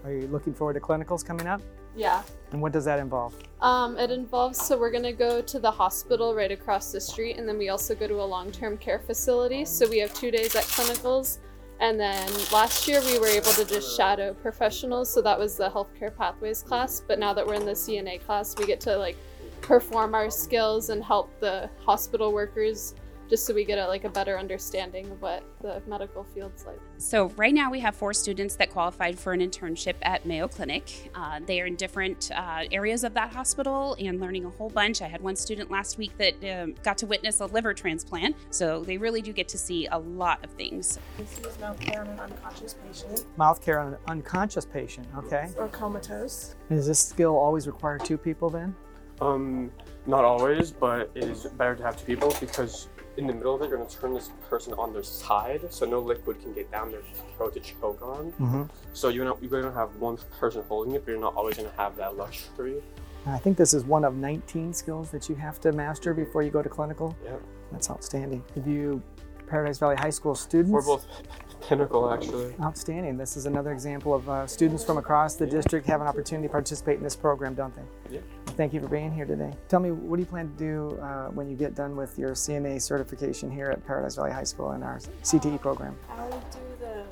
Are 0.04 0.12
you 0.12 0.28
looking 0.28 0.54
forward 0.54 0.74
to 0.74 0.80
clinicals 0.80 1.26
coming 1.26 1.48
up? 1.48 1.62
Yeah. 1.96 2.24
And 2.52 2.62
what 2.62 2.72
does 2.72 2.86
that 2.86 3.00
involve? 3.00 3.36
Um, 3.62 3.98
it 3.98 4.12
involves 4.12 4.66
so 4.66 4.78
we're 4.78 4.92
gonna 4.92 5.12
go 5.12 5.42
to 5.42 5.60
the 5.60 5.72
hospital 5.72 6.34
right 6.34 6.52
across 6.52 6.92
the 6.92 7.02
street, 7.02 7.38
and 7.38 7.48
then 7.48 7.58
we 7.58 7.70
also 7.70 7.96
go 7.96 8.08
to 8.08 8.22
a 8.22 8.24
long-term 8.24 8.78
care 8.78 9.00
facility. 9.00 9.66
So 9.66 9.88
we 9.90 10.00
have 10.00 10.14
two 10.14 10.32
days 10.32 10.56
at 10.56 10.64
clinicals, 10.64 11.40
and 11.80 12.00
then 12.00 12.30
last 12.52 12.88
year 12.88 13.02
we 13.06 13.20
were 13.20 13.28
able 13.28 13.52
to 13.52 13.66
just 13.66 13.96
shadow 13.96 14.34
professionals. 14.34 15.10
So 15.12 15.22
that 15.22 15.40
was 15.40 15.56
the 15.56 15.70
healthcare 15.70 16.16
pathways 16.16 16.62
class. 16.62 17.02
But 17.06 17.20
now 17.20 17.34
that 17.34 17.46
we're 17.46 17.54
in 17.54 17.66
the 17.66 17.72
CNA 17.72 18.26
class, 18.26 18.56
we 18.58 18.66
get 18.66 18.82
to 18.82 18.98
like 18.98 19.18
perform 19.62 20.14
our 20.14 20.30
skills 20.30 20.90
and 20.90 21.04
help 21.04 21.40
the 21.40 21.70
hospital 21.86 22.34
workers 22.34 22.96
just 23.30 23.46
so 23.46 23.54
we 23.54 23.64
get 23.64 23.78
a, 23.78 23.88
like 23.88 24.04
a 24.04 24.10
better 24.10 24.38
understanding 24.38 25.10
of 25.12 25.22
what 25.22 25.44
the 25.62 25.82
medical 25.88 26.24
field's 26.24 26.66
like. 26.66 26.80
So 26.98 27.30
right 27.38 27.54
now 27.54 27.70
we 27.70 27.80
have 27.80 27.96
four 27.96 28.14
students 28.14 28.56
that 28.56 28.72
qualified 28.72 29.20
for 29.20 29.34
an 29.34 29.40
internship 29.40 29.96
at 30.02 30.26
Mayo 30.26 30.48
Clinic. 30.48 31.12
Uh, 31.14 31.40
they 31.46 31.62
are 31.62 31.68
in 31.68 31.76
different 31.76 32.32
uh, 32.34 32.64
areas 32.72 33.04
of 33.04 33.14
that 33.14 33.32
hospital 33.32 33.96
and 34.00 34.20
learning 34.20 34.46
a 34.46 34.50
whole 34.50 34.70
bunch. 34.70 35.02
I 35.02 35.08
had 35.08 35.22
one 35.22 35.36
student 35.36 35.70
last 35.70 35.98
week 35.98 36.18
that 36.18 36.62
um, 36.62 36.76
got 36.84 36.98
to 37.00 37.06
witness 37.06 37.40
a 37.40 37.46
liver 37.46 37.74
transplant, 37.74 38.36
so 38.50 38.84
they 38.84 38.98
really 38.98 39.22
do 39.22 39.32
get 39.32 39.48
to 39.50 39.58
see 39.58 39.88
a 39.88 39.98
lot 39.98 40.44
of 40.44 40.52
things. 40.52 40.98
This 41.18 41.40
is 41.40 41.60
mouth 41.60 41.80
care 41.80 42.02
on 42.02 42.08
an 42.08 42.20
unconscious 42.20 42.74
patient 42.74 43.26
Mouth 43.38 43.62
care 43.62 43.80
on 43.80 43.94
an 43.94 44.00
unconscious 44.08 44.66
patient, 44.66 45.08
okay? 45.18 45.50
or 45.58 45.68
comatose. 45.68 46.56
Does 46.70 46.88
this 46.88 47.00
skill 47.00 47.36
always 47.36 47.68
require 47.68 47.98
two 47.98 48.18
people 48.18 48.50
then? 48.50 48.76
Um, 49.22 49.72
not 50.06 50.24
always, 50.24 50.72
but 50.72 51.12
it 51.14 51.26
is 51.26 51.46
better 51.58 51.76
to 51.76 51.84
have 51.84 51.98
two 51.98 52.06
people 52.06 52.34
because 52.40 52.88
in 53.20 53.28
the 53.28 53.34
middle 53.34 53.54
of 53.54 53.62
it, 53.62 53.70
you're 53.70 53.78
going 53.78 53.90
to 53.90 53.98
turn 54.00 54.14
this 54.14 54.32
person 54.50 54.74
on 54.74 54.94
their 54.94 55.04
side, 55.04 55.62
so 55.70 55.86
no 55.86 56.00
liquid 56.00 56.42
can 56.42 56.54
get 56.54 56.72
down 56.72 56.90
their 56.90 57.02
throat 57.36 57.54
to 57.54 57.60
choke 57.60 58.02
on. 58.02 58.32
Mm-hmm. 58.40 58.64
So 58.94 59.10
you're 59.10 59.26
not 59.26 59.42
you're 59.42 59.52
going 59.52 59.64
to 59.64 59.72
have 59.74 59.94
one 59.98 60.18
person 60.40 60.64
holding 60.70 60.96
it, 60.96 61.06
but 61.06 61.12
you're 61.12 61.20
not 61.20 61.36
always 61.36 61.58
going 61.58 61.70
to 61.70 61.76
have 61.76 61.98
that 61.98 62.16
luxury. 62.16 62.82
I 63.26 63.38
think 63.38 63.58
this 63.58 63.74
is 63.74 63.84
one 63.84 64.06
of 64.06 64.16
19 64.16 64.74
skills 64.74 65.12
that 65.12 65.28
you 65.28 65.36
have 65.36 65.60
to 65.60 65.74
master 65.74 66.14
before 66.14 66.42
you 66.42 66.50
go 66.50 66.64
to 66.64 66.70
clinical. 66.70 67.16
Yeah, 67.24 67.36
That's 67.72 67.92
outstanding. 67.92 68.42
Have 68.56 68.66
you 68.66 69.04
Paradise 69.46 69.78
Valley 69.80 69.98
High 69.98 70.10
School 70.10 70.34
students? 70.34 70.72
we're 70.72 70.82
both 70.82 71.06
pinnacle 71.68 72.10
actually. 72.10 72.54
Outstanding. 72.62 73.18
This 73.18 73.36
is 73.36 73.46
another 73.46 73.74
example 73.74 74.16
of 74.16 74.30
uh, 74.30 74.48
students 74.48 74.86
from 74.86 74.98
across 74.98 75.36
the 75.36 75.46
district 75.46 75.86
have 75.88 76.00
an 76.00 76.08
opportunity 76.08 76.48
to 76.48 76.52
participate 76.52 76.98
in 76.98 77.04
this 77.04 77.18
program, 77.18 77.54
don't 77.54 77.76
they? 77.76 78.16
Yeah. 78.16 78.22
Thank 78.60 78.74
you 78.74 78.82
for 78.82 78.90
being 78.90 79.14
here 79.14 79.24
today. 79.24 79.54
Tell 79.70 79.80
me, 79.80 79.92
what 79.92 80.18
do 80.18 80.22
you 80.22 80.26
plan 80.26 80.50
to 80.50 80.58
do 80.58 81.00
uh, 81.02 81.28
when 81.30 81.50
you 81.50 81.56
get 81.56 81.76
done 81.76 81.96
with 81.96 82.20
your 82.20 82.32
CNA 82.32 82.82
certification 82.82 83.50
here 83.50 83.68
at 83.68 83.88
Paradise 83.88 84.16
Valley 84.18 84.34
High 84.34 84.44
School 84.44 84.74
in 84.74 84.84
our 84.84 85.00
CTE 85.24 85.62
program? 85.62 85.96
I'll 86.10 86.30
do 86.30 86.60
the 86.78 87.06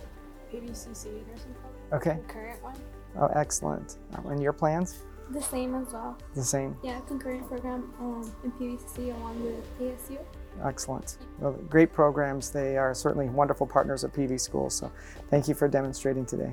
PVCC 0.52 1.26
nursing 1.26 1.56
program. 1.62 1.94
Okay. 1.94 2.18
The 2.28 2.34
current 2.34 2.62
one. 2.62 2.76
Oh, 3.18 3.30
excellent. 3.34 3.96
Uh, 4.14 4.28
And 4.28 4.44
your 4.44 4.52
plans? 4.52 5.06
The 5.30 5.42
same 5.42 5.74
as 5.76 5.94
well. 5.94 6.18
The 6.36 6.44
same. 6.44 6.76
Yeah, 6.84 7.00
concurrent 7.08 7.48
program 7.48 7.94
um, 8.02 8.30
in 8.44 8.52
PVCC 8.52 9.16
along 9.16 9.42
with 9.42 9.80
ASU. 9.80 10.20
Excellent. 10.66 11.18
Well, 11.40 11.54
great 11.70 11.94
programs. 11.94 12.50
They 12.50 12.76
are 12.76 12.94
certainly 12.94 13.30
wonderful 13.30 13.68
partners 13.68 14.04
of 14.04 14.12
PV 14.12 14.38
Schools. 14.42 14.76
So 14.76 14.92
thank 15.30 15.48
you 15.48 15.54
for 15.54 15.70
demonstrating 15.70 16.26
today. 16.26 16.52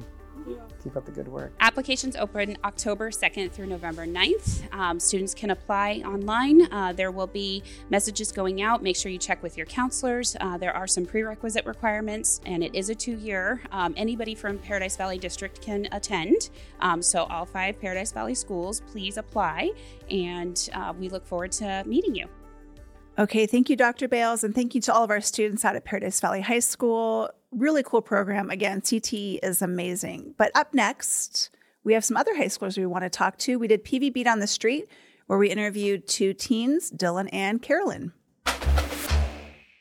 Keep 0.83 0.97
up 0.97 1.05
the 1.05 1.13
good 1.13 1.29
work. 1.29 1.53
Applications 1.61 2.17
open 2.17 2.57
October 2.65 3.11
2nd 3.11 3.51
through 3.51 3.67
November 3.67 4.07
9th. 4.07 4.73
Um, 4.75 5.01
students 5.01 5.35
can 5.35 5.51
apply 5.51 6.03
online. 6.05 6.71
Uh, 6.73 6.93
there 6.93 7.11
will 7.11 7.27
be 7.27 7.63
messages 7.91 8.31
going 8.33 8.63
out. 8.63 8.83
Make 8.83 8.97
sure 8.97 9.11
you 9.11 9.19
check 9.19 9.43
with 9.43 9.57
your 9.57 9.67
counselors. 9.67 10.37
Uh, 10.41 10.59
there 10.59 10.75
are 10.75 10.87
some 10.87 11.07
prerequisite 11.07 11.65
requirements, 11.65 12.41
and 12.45 12.63
it 12.63 12.75
is 12.75 12.91
a 12.91 12.95
two 12.95 13.17
year. 13.17 13.63
Um, 13.73 13.95
anybody 13.97 14.35
from 14.35 14.59
Paradise 14.59 14.97
Valley 14.97 15.19
District 15.19 15.61
can 15.61 15.89
attend. 15.93 16.51
Um, 16.81 17.01
so, 17.03 17.25
all 17.25 17.47
five 17.47 17.81
Paradise 17.81 18.13
Valley 18.13 18.35
schools, 18.35 18.83
please 18.87 19.17
apply, 19.17 19.71
and 20.11 20.69
uh, 20.75 20.93
we 20.99 21.09
look 21.09 21.27
forward 21.27 21.53
to 21.53 21.83
meeting 21.87 22.15
you. 22.15 22.29
Okay, 23.17 23.47
thank 23.47 23.71
you, 23.71 23.77
Dr. 23.77 24.09
Bales, 24.09 24.43
and 24.43 24.53
thank 24.53 24.75
you 24.75 24.81
to 24.81 24.93
all 24.93 25.05
of 25.05 25.11
our 25.11 25.21
students 25.21 25.65
out 25.65 25.77
at 25.77 25.85
Paradise 25.85 26.19
Valley 26.19 26.41
High 26.41 26.59
School. 26.59 27.31
Really 27.53 27.85
cool 27.85 28.03
program. 28.03 28.51
Again, 28.51 28.81
CTE 28.81 29.39
is 29.41 29.63
amazing. 29.63 30.35
But 30.37 30.51
up 30.57 30.75
next, 30.75 31.51
we 31.85 31.93
have 31.95 32.05
some 32.05 32.17
other 32.17 32.35
high 32.35 32.47
schoolers 32.47 32.77
we 32.77 32.87
want 32.87 33.05
to 33.05 33.11
talk 33.11 33.39
to. 33.39 33.57
We 33.57 33.69
did 33.69 33.85
PV 33.85 34.13
Beat 34.13 34.27
on 34.27 34.41
the 34.41 34.49
Street, 34.49 34.89
where 35.29 35.39
we 35.39 35.49
interviewed 35.49 36.09
two 36.09 36.35
teens, 36.35 36.91
Dylan 36.91 37.29
and 37.33 37.63
Carolyn. 37.63 38.13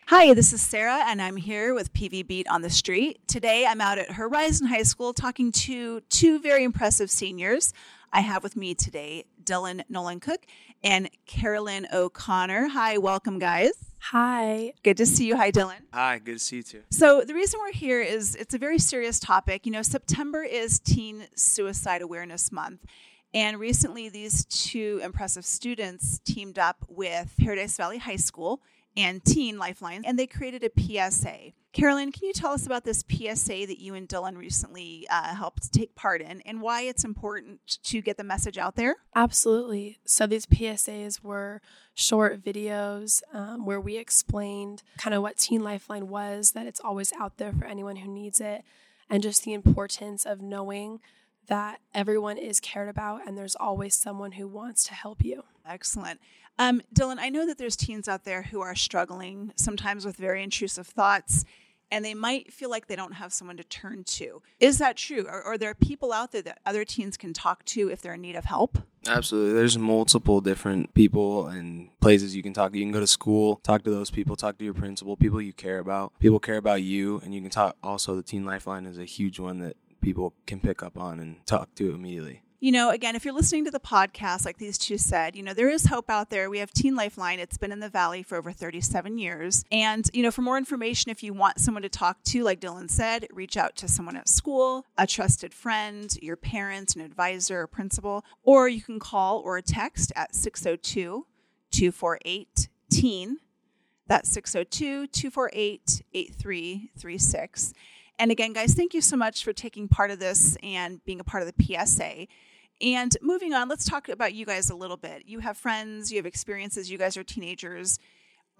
Hi, 0.07 0.35
this 0.35 0.53
is 0.53 0.61
Sarah, 0.61 1.03
and 1.07 1.19
I'm 1.19 1.37
here 1.37 1.73
with 1.73 1.91
PV 1.91 2.27
Beat 2.27 2.47
on 2.49 2.61
the 2.61 2.69
Street. 2.69 3.27
Today, 3.27 3.65
I'm 3.65 3.81
out 3.81 3.97
at 3.97 4.11
Horizon 4.11 4.67
High 4.67 4.83
School 4.83 5.11
talking 5.11 5.51
to 5.53 6.01
two 6.01 6.37
very 6.37 6.63
impressive 6.63 7.09
seniors. 7.09 7.73
I 8.13 8.21
have 8.21 8.43
with 8.43 8.55
me 8.55 8.75
today 8.75 9.25
Dylan 9.43 9.81
Nolan 9.89 10.19
Cook 10.19 10.45
and 10.83 11.09
Carolyn 11.25 11.87
O'Connor. 11.91 12.67
Hi, 12.69 12.99
welcome, 12.99 13.39
guys. 13.39 13.71
Hi. 14.11 14.73
Good 14.83 14.97
to 14.97 15.05
see 15.07 15.25
you. 15.25 15.35
Hi, 15.35 15.51
Dylan. 15.51 15.79
Hi, 15.91 16.19
good 16.19 16.33
to 16.33 16.39
see 16.39 16.57
you 16.57 16.63
too. 16.63 16.81
So, 16.91 17.21
the 17.21 17.33
reason 17.33 17.59
we're 17.59 17.71
here 17.71 18.01
is 18.01 18.35
it's 18.35 18.53
a 18.53 18.59
very 18.59 18.77
serious 18.77 19.19
topic. 19.19 19.65
You 19.65 19.71
know, 19.71 19.81
September 19.81 20.43
is 20.43 20.79
Teen 20.79 21.25
Suicide 21.35 22.03
Awareness 22.03 22.51
Month. 22.51 22.85
And 23.33 23.59
recently, 23.59 24.09
these 24.09 24.45
two 24.45 25.01
impressive 25.03 25.43
students 25.43 26.19
teamed 26.23 26.59
up 26.59 26.85
with 26.87 27.33
Paradise 27.39 27.75
Valley 27.77 27.97
High 27.97 28.17
School 28.17 28.61
and 28.95 29.25
Teen 29.25 29.57
Lifeline, 29.57 30.03
and 30.05 30.19
they 30.19 30.27
created 30.27 30.63
a 30.63 30.69
PSA. 30.79 31.53
Carolyn, 31.73 32.11
can 32.11 32.27
you 32.27 32.33
tell 32.33 32.53
us 32.53 32.67
about 32.67 32.83
this 32.83 33.03
PSA 33.09 33.65
that 33.65 33.79
you 33.79 33.95
and 33.95 34.07
Dylan 34.07 34.37
recently 34.37 35.07
uh, 35.09 35.33
helped 35.33 35.73
take 35.73 35.95
part 35.95 36.21
in 36.21 36.39
and 36.41 36.61
why 36.61 36.81
it's 36.81 37.03
important 37.03 37.79
to 37.85 37.99
get 37.99 38.15
the 38.15 38.23
message 38.23 38.59
out 38.59 38.75
there? 38.75 38.97
Absolutely. 39.15 39.97
So, 40.05 40.27
these 40.27 40.45
PSAs 40.45 41.23
were 41.23 41.61
short 41.95 42.43
videos 42.43 43.23
um, 43.33 43.65
where 43.65 43.81
we 43.81 43.97
explained 43.97 44.83
kind 44.99 45.15
of 45.15 45.23
what 45.23 45.37
Teen 45.37 45.63
Lifeline 45.63 46.09
was, 46.09 46.51
that 46.51 46.67
it's 46.67 46.79
always 46.79 47.11
out 47.13 47.37
there 47.37 47.51
for 47.51 47.65
anyone 47.65 47.97
who 47.97 48.09
needs 48.09 48.39
it, 48.39 48.63
and 49.09 49.23
just 49.23 49.43
the 49.43 49.53
importance 49.53 50.25
of 50.25 50.41
knowing 50.41 50.99
that 51.47 51.81
everyone 51.93 52.37
is 52.37 52.59
cared 52.59 52.87
about 52.87 53.27
and 53.27 53.37
there's 53.37 53.55
always 53.55 53.95
someone 53.95 54.33
who 54.33 54.47
wants 54.47 54.83
to 54.85 54.93
help 54.93 55.25
you. 55.25 55.43
Excellent. 55.67 56.19
Um, 56.59 56.81
Dylan, 56.93 57.17
I 57.17 57.29
know 57.29 57.45
that 57.47 57.57
there's 57.57 57.75
teens 57.75 58.07
out 58.07 58.25
there 58.25 58.43
who 58.43 58.61
are 58.61 58.75
struggling 58.75 59.51
sometimes 59.55 60.05
with 60.05 60.15
very 60.15 60.43
intrusive 60.43 60.87
thoughts 60.87 61.45
and 61.93 62.03
they 62.03 62.15
might 62.15 62.51
feel 62.51 62.71
like 62.71 62.87
they 62.87 62.95
don't 62.95 63.13
have 63.13 63.31
someone 63.31 63.55
to 63.55 63.63
turn 63.63 64.03
to. 64.03 64.41
Is 64.59 64.79
that 64.79 64.97
true? 64.97 65.27
Or 65.27 65.43
are 65.43 65.59
there 65.59 65.75
people 65.75 66.11
out 66.11 66.31
there 66.31 66.41
that 66.41 66.57
other 66.65 66.83
teens 66.83 67.17
can 67.17 67.33
talk 67.33 67.63
to 67.65 67.91
if 67.91 68.01
they're 68.01 68.15
in 68.15 68.21
need 68.21 68.35
of 68.35 68.45
help? 68.45 68.79
Absolutely. 69.05 69.53
There's 69.53 69.77
multiple 69.77 70.41
different 70.41 70.95
people 70.95 71.45
and 71.45 71.89
places 71.99 72.35
you 72.35 72.41
can 72.41 72.51
talk. 72.51 72.73
You 72.73 72.81
can 72.81 72.91
go 72.91 72.99
to 72.99 73.05
school, 73.05 73.57
talk 73.57 73.83
to 73.83 73.91
those 73.91 74.09
people, 74.09 74.35
talk 74.35 74.57
to 74.57 74.65
your 74.65 74.73
principal, 74.73 75.15
people 75.15 75.39
you 75.39 75.53
care 75.53 75.77
about. 75.77 76.13
People 76.17 76.39
care 76.39 76.57
about 76.57 76.81
you, 76.81 77.21
and 77.23 77.31
you 77.31 77.41
can 77.41 77.51
talk. 77.51 77.77
Also, 77.83 78.15
the 78.15 78.23
Teen 78.23 78.43
Lifeline 78.43 78.87
is 78.87 78.97
a 78.97 79.05
huge 79.05 79.39
one 79.39 79.59
that 79.59 79.77
people 80.01 80.33
can 80.47 80.59
pick 80.59 80.81
up 80.81 80.97
on 80.97 81.19
and 81.19 81.45
talk 81.45 81.75
to 81.75 81.93
immediately 81.93 82.41
you 82.63 82.71
know, 82.71 82.91
again, 82.91 83.13
if 83.13 83.25
you're 83.25 83.33
listening 83.33 83.65
to 83.65 83.71
the 83.71 83.79
podcast, 83.81 84.45
like 84.45 84.57
these 84.57 84.77
two 84.77 84.97
said, 84.97 85.35
you 85.35 85.43
know, 85.43 85.53
there 85.53 85.69
is 85.69 85.87
hope 85.87 86.09
out 86.09 86.29
there. 86.29 86.49
We 86.49 86.59
have 86.59 86.71
Teen 86.71 86.95
Lifeline. 86.95 87.39
It's 87.39 87.57
been 87.57 87.73
in 87.73 87.81
the 87.81 87.89
Valley 87.89 88.23
for 88.23 88.37
over 88.37 88.53
37 88.53 89.17
years. 89.17 89.65
And, 89.69 90.09
you 90.13 90.23
know, 90.23 90.31
for 90.31 90.43
more 90.43 90.57
information, 90.57 91.11
if 91.11 91.21
you 91.21 91.33
want 91.33 91.59
someone 91.59 91.81
to 91.83 91.89
talk 91.89 92.23
to, 92.23 92.41
like 92.41 92.61
Dylan 92.61 92.89
said, 92.89 93.27
reach 93.33 93.57
out 93.57 93.75
to 93.75 93.89
someone 93.89 94.15
at 94.15 94.29
school, 94.29 94.85
a 94.97 95.05
trusted 95.05 95.53
friend, 95.53 96.15
your 96.21 96.37
parent, 96.37 96.95
an 96.95 97.01
advisor, 97.01 97.63
a 97.63 97.67
principal, 97.67 98.23
or 98.43 98.69
you 98.69 98.81
can 98.81 98.97
call 98.97 99.39
or 99.39 99.59
text 99.59 100.13
at 100.15 100.33
602 100.33 101.27
248 101.71 102.69
TEEN. 102.89 103.39
That's 104.07 104.29
602 104.29 105.07
248 105.07 106.01
8336. 106.13 107.73
And 108.19 108.31
again, 108.31 108.53
guys, 108.53 108.73
thank 108.73 108.93
you 108.93 109.01
so 109.01 109.17
much 109.17 109.43
for 109.43 109.51
taking 109.51 109.89
part 109.89 110.11
of 110.11 110.19
this 110.19 110.55
and 110.63 111.03
being 111.03 111.19
a 111.19 111.25
part 111.25 111.43
of 111.43 111.53
the 111.53 111.63
PSA. 111.65 112.27
And 112.81 113.15
moving 113.21 113.53
on, 113.53 113.69
let's 113.69 113.85
talk 113.85 114.09
about 114.09 114.33
you 114.33 114.45
guys 114.45 114.69
a 114.69 114.75
little 114.75 114.97
bit. 114.97 115.23
You 115.25 115.39
have 115.39 115.57
friends, 115.57 116.11
you 116.11 116.17
have 116.17 116.25
experiences, 116.25 116.91
you 116.91 116.97
guys 116.97 117.15
are 117.17 117.23
teenagers. 117.23 117.99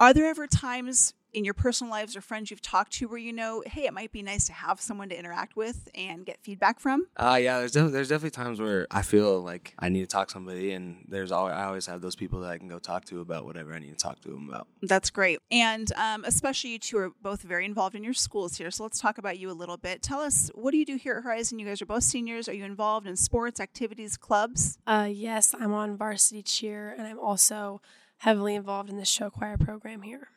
Are 0.00 0.12
there 0.12 0.26
ever 0.26 0.46
times 0.46 1.14
in 1.34 1.44
your 1.44 1.54
personal 1.54 1.90
lives 1.90 2.16
or 2.16 2.20
friends 2.20 2.50
you've 2.50 2.62
talked 2.62 2.92
to 2.92 3.08
where 3.08 3.18
you 3.18 3.32
know, 3.32 3.62
hey, 3.66 3.84
it 3.84 3.92
might 3.92 4.12
be 4.12 4.22
nice 4.22 4.46
to 4.46 4.52
have 4.52 4.80
someone 4.80 5.08
to 5.08 5.18
interact 5.18 5.56
with 5.56 5.88
and 5.94 6.24
get 6.24 6.38
feedback 6.40 6.80
from? 6.80 7.06
Uh, 7.16 7.38
yeah, 7.40 7.58
there's, 7.58 7.72
def- 7.72 7.92
there's 7.92 8.08
definitely 8.08 8.30
times 8.30 8.60
where 8.60 8.86
I 8.90 9.02
feel 9.02 9.40
like 9.40 9.74
I 9.78 9.88
need 9.88 10.00
to 10.00 10.06
talk 10.06 10.28
to 10.28 10.32
somebody, 10.32 10.72
and 10.72 11.04
there's 11.08 11.32
always, 11.32 11.54
I 11.54 11.64
always 11.64 11.86
have 11.86 12.00
those 12.00 12.16
people 12.16 12.40
that 12.40 12.50
I 12.50 12.58
can 12.58 12.68
go 12.68 12.78
talk 12.78 13.04
to 13.06 13.20
about 13.20 13.44
whatever 13.44 13.74
I 13.74 13.78
need 13.78 13.90
to 13.90 13.96
talk 13.96 14.20
to 14.22 14.28
them 14.28 14.48
about. 14.48 14.68
That's 14.82 15.10
great. 15.10 15.40
And 15.50 15.92
um, 15.96 16.24
especially 16.24 16.70
you 16.70 16.78
two 16.78 16.98
are 16.98 17.10
both 17.22 17.42
very 17.42 17.64
involved 17.64 17.94
in 17.94 18.04
your 18.04 18.14
schools 18.14 18.56
here. 18.56 18.70
So 18.70 18.84
let's 18.84 19.00
talk 19.00 19.18
about 19.18 19.38
you 19.38 19.50
a 19.50 19.52
little 19.52 19.76
bit. 19.76 20.02
Tell 20.02 20.20
us, 20.20 20.50
what 20.54 20.70
do 20.70 20.78
you 20.78 20.86
do 20.86 20.96
here 20.96 21.16
at 21.16 21.24
Horizon? 21.24 21.58
You 21.58 21.66
guys 21.66 21.82
are 21.82 21.86
both 21.86 22.04
seniors. 22.04 22.48
Are 22.48 22.54
you 22.54 22.64
involved 22.64 23.06
in 23.06 23.16
sports, 23.16 23.60
activities, 23.60 24.16
clubs? 24.16 24.78
Uh, 24.86 25.08
yes, 25.10 25.54
I'm 25.58 25.72
on 25.72 25.96
varsity 25.96 26.42
cheer, 26.42 26.94
and 26.96 27.06
I'm 27.06 27.18
also 27.18 27.80
heavily 28.18 28.54
involved 28.54 28.88
in 28.88 28.96
the 28.96 29.04
show 29.04 29.30
choir 29.30 29.58
program 29.58 30.02
here. 30.02 30.28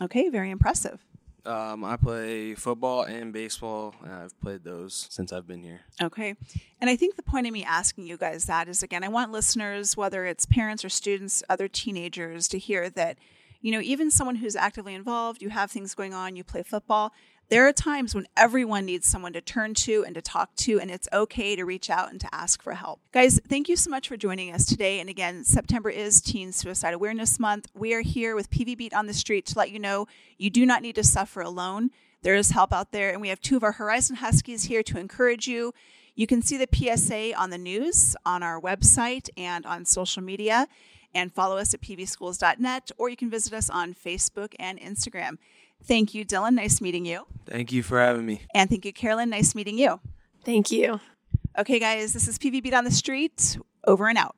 Okay, 0.00 0.28
very 0.28 0.50
impressive. 0.50 1.04
Um, 1.46 1.84
I 1.84 1.96
play 1.96 2.54
football 2.54 3.02
and 3.02 3.32
baseball. 3.32 3.94
And 4.02 4.12
I've 4.12 4.40
played 4.40 4.64
those 4.64 5.08
since 5.10 5.32
I've 5.32 5.46
been 5.46 5.62
here. 5.62 5.80
Okay. 6.02 6.34
And 6.80 6.90
I 6.90 6.96
think 6.96 7.16
the 7.16 7.22
point 7.22 7.46
of 7.46 7.52
me 7.52 7.64
asking 7.64 8.06
you 8.06 8.16
guys 8.16 8.46
that 8.46 8.68
is 8.68 8.82
again, 8.82 9.04
I 9.04 9.08
want 9.08 9.32
listeners, 9.32 9.96
whether 9.96 10.24
it's 10.26 10.46
parents 10.46 10.84
or 10.84 10.88
students, 10.88 11.42
other 11.48 11.68
teenagers, 11.68 12.48
to 12.48 12.58
hear 12.58 12.90
that, 12.90 13.18
you 13.60 13.72
know, 13.72 13.80
even 13.80 14.10
someone 14.10 14.36
who's 14.36 14.56
actively 14.56 14.94
involved, 14.94 15.42
you 15.42 15.50
have 15.50 15.70
things 15.70 15.94
going 15.94 16.14
on, 16.14 16.36
you 16.36 16.44
play 16.44 16.62
football, 16.62 17.12
there 17.50 17.66
are 17.66 17.72
times 17.72 18.14
when 18.14 18.28
everyone 18.36 18.86
needs 18.86 19.08
someone 19.08 19.32
to 19.32 19.40
turn 19.40 19.74
to 19.74 20.04
and 20.04 20.14
to 20.14 20.22
talk 20.22 20.54
to, 20.54 20.80
and 20.80 20.88
it's 20.88 21.08
okay 21.12 21.56
to 21.56 21.64
reach 21.64 21.90
out 21.90 22.10
and 22.10 22.20
to 22.20 22.32
ask 22.32 22.62
for 22.62 22.74
help. 22.74 23.00
Guys, 23.12 23.40
thank 23.48 23.68
you 23.68 23.74
so 23.74 23.90
much 23.90 24.06
for 24.06 24.16
joining 24.16 24.54
us 24.54 24.64
today. 24.64 25.00
And 25.00 25.10
again, 25.10 25.42
September 25.42 25.90
is 25.90 26.20
Teen 26.20 26.52
Suicide 26.52 26.94
Awareness 26.94 27.40
Month. 27.40 27.66
We 27.74 27.92
are 27.92 28.02
here 28.02 28.36
with 28.36 28.50
PV 28.50 28.78
Beat 28.78 28.94
on 28.94 29.06
the 29.06 29.12
Street 29.12 29.46
to 29.46 29.58
let 29.58 29.72
you 29.72 29.80
know 29.80 30.06
you 30.38 30.48
do 30.48 30.64
not 30.64 30.80
need 30.80 30.94
to 30.94 31.04
suffer 31.04 31.40
alone. 31.40 31.90
There 32.22 32.36
is 32.36 32.50
help 32.50 32.72
out 32.72 32.92
there, 32.92 33.10
and 33.10 33.20
we 33.20 33.30
have 33.30 33.40
two 33.40 33.56
of 33.56 33.64
our 33.64 33.72
Horizon 33.72 34.16
Huskies 34.16 34.64
here 34.64 34.84
to 34.84 34.98
encourage 34.98 35.48
you. 35.48 35.74
You 36.14 36.28
can 36.28 36.42
see 36.42 36.56
the 36.56 36.68
PSA 36.72 37.34
on 37.36 37.50
the 37.50 37.58
news, 37.58 38.14
on 38.24 38.44
our 38.44 38.60
website, 38.60 39.28
and 39.36 39.66
on 39.66 39.84
social 39.86 40.22
media. 40.22 40.68
And 41.12 41.32
follow 41.32 41.58
us 41.58 41.74
at 41.74 41.80
pvschools.net, 41.80 42.92
or 42.96 43.08
you 43.08 43.16
can 43.16 43.30
visit 43.30 43.52
us 43.52 43.68
on 43.68 43.94
Facebook 43.94 44.54
and 44.60 44.78
Instagram. 44.78 45.38
Thank 45.84 46.14
you, 46.14 46.24
Dylan. 46.24 46.54
Nice 46.54 46.80
meeting 46.80 47.04
you. 47.04 47.26
Thank 47.46 47.72
you 47.72 47.82
for 47.82 47.98
having 47.98 48.26
me. 48.26 48.42
And 48.54 48.70
thank 48.70 48.84
you, 48.84 48.92
Carolyn. 48.92 49.30
Nice 49.30 49.54
meeting 49.54 49.78
you. 49.78 50.00
Thank 50.44 50.70
you. 50.70 51.00
Okay, 51.58 51.78
guys, 51.78 52.12
this 52.12 52.28
is 52.28 52.38
PV 52.38 52.62
Beat 52.62 52.74
on 52.74 52.84
the 52.84 52.90
Street. 52.90 53.58
Over 53.84 54.08
and 54.08 54.18
out. 54.18 54.36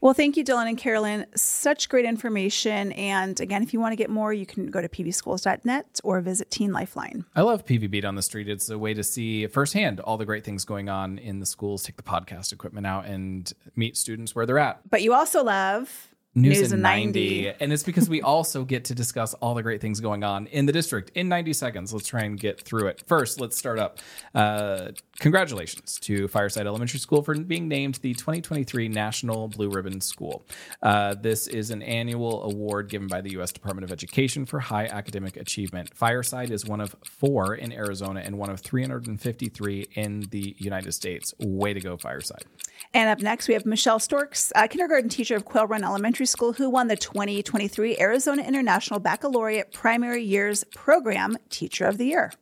Well, 0.00 0.12
thank 0.14 0.36
you, 0.36 0.44
Dylan 0.44 0.68
and 0.68 0.78
Carolyn. 0.78 1.26
Such 1.34 1.88
great 1.88 2.04
information. 2.04 2.92
And 2.92 3.40
again, 3.40 3.62
if 3.62 3.72
you 3.72 3.80
want 3.80 3.92
to 3.92 3.96
get 3.96 4.10
more, 4.10 4.32
you 4.32 4.46
can 4.46 4.70
go 4.70 4.80
to 4.80 4.88
pvschools.net 4.88 6.00
or 6.04 6.20
visit 6.20 6.50
Teen 6.50 6.72
Lifeline. 6.72 7.24
I 7.34 7.40
love 7.40 7.64
PV 7.64 7.90
Beat 7.90 8.04
on 8.04 8.14
the 8.14 8.22
Street. 8.22 8.48
It's 8.48 8.68
a 8.68 8.78
way 8.78 8.94
to 8.94 9.02
see 9.02 9.46
firsthand 9.46 10.00
all 10.00 10.16
the 10.16 10.26
great 10.26 10.44
things 10.44 10.64
going 10.64 10.88
on 10.88 11.18
in 11.18 11.40
the 11.40 11.46
schools, 11.46 11.82
take 11.82 11.96
the 11.96 12.02
podcast 12.02 12.52
equipment 12.52 12.86
out, 12.86 13.06
and 13.06 13.52
meet 13.74 13.96
students 13.96 14.34
where 14.34 14.46
they're 14.46 14.58
at. 14.58 14.80
But 14.88 15.02
you 15.02 15.14
also 15.14 15.42
love 15.42 16.08
News, 16.36 16.60
News 16.60 16.72
in 16.72 16.82
90. 16.82 17.44
90. 17.44 17.56
And 17.60 17.72
it's 17.72 17.82
because 17.82 18.10
we 18.10 18.20
also 18.20 18.62
get 18.62 18.84
to 18.86 18.94
discuss 18.94 19.32
all 19.34 19.54
the 19.54 19.62
great 19.62 19.80
things 19.80 20.00
going 20.00 20.22
on 20.22 20.46
in 20.48 20.66
the 20.66 20.72
district 20.72 21.10
in 21.14 21.30
90 21.30 21.54
seconds. 21.54 21.94
Let's 21.94 22.06
try 22.06 22.24
and 22.24 22.38
get 22.38 22.60
through 22.60 22.88
it. 22.88 23.02
First, 23.06 23.40
let's 23.40 23.56
start 23.56 23.78
up. 23.78 24.00
Uh, 24.34 24.88
congratulations 25.18 25.98
to 26.00 26.28
Fireside 26.28 26.66
Elementary 26.66 27.00
School 27.00 27.22
for 27.22 27.34
being 27.34 27.68
named 27.68 27.94
the 28.02 28.12
2023 28.12 28.88
National 28.88 29.48
Blue 29.48 29.70
Ribbon 29.70 30.02
School. 30.02 30.44
Uh, 30.82 31.14
this 31.14 31.46
is 31.46 31.70
an 31.70 31.80
annual 31.80 32.42
award 32.44 32.90
given 32.90 33.08
by 33.08 33.22
the 33.22 33.30
U.S. 33.32 33.50
Department 33.50 33.84
of 33.84 33.90
Education 33.90 34.44
for 34.44 34.60
high 34.60 34.84
academic 34.84 35.38
achievement. 35.38 35.96
Fireside 35.96 36.50
is 36.50 36.66
one 36.66 36.82
of 36.82 36.94
four 37.02 37.54
in 37.54 37.72
Arizona 37.72 38.20
and 38.22 38.36
one 38.36 38.50
of 38.50 38.60
353 38.60 39.88
in 39.94 40.26
the 40.30 40.54
United 40.58 40.92
States. 40.92 41.32
Way 41.38 41.72
to 41.72 41.80
go, 41.80 41.96
Fireside. 41.96 42.44
And 42.92 43.08
up 43.08 43.20
next, 43.20 43.48
we 43.48 43.54
have 43.54 43.64
Michelle 43.64 43.98
Storks, 43.98 44.52
a 44.54 44.68
kindergarten 44.68 45.08
teacher 45.08 45.34
of 45.34 45.46
Quail 45.46 45.66
Run 45.66 45.82
Elementary 45.82 46.25
School, 46.26 46.52
who 46.52 46.68
won 46.68 46.88
the 46.88 46.96
2023 46.96 47.98
Arizona 47.98 48.42
International 48.42 49.00
Baccalaureate 49.00 49.72
Primary 49.72 50.22
Years 50.22 50.64
Program 50.74 51.36
Teacher 51.48 51.86
of 51.86 51.98
the 51.98 52.06
Year. 52.06 52.32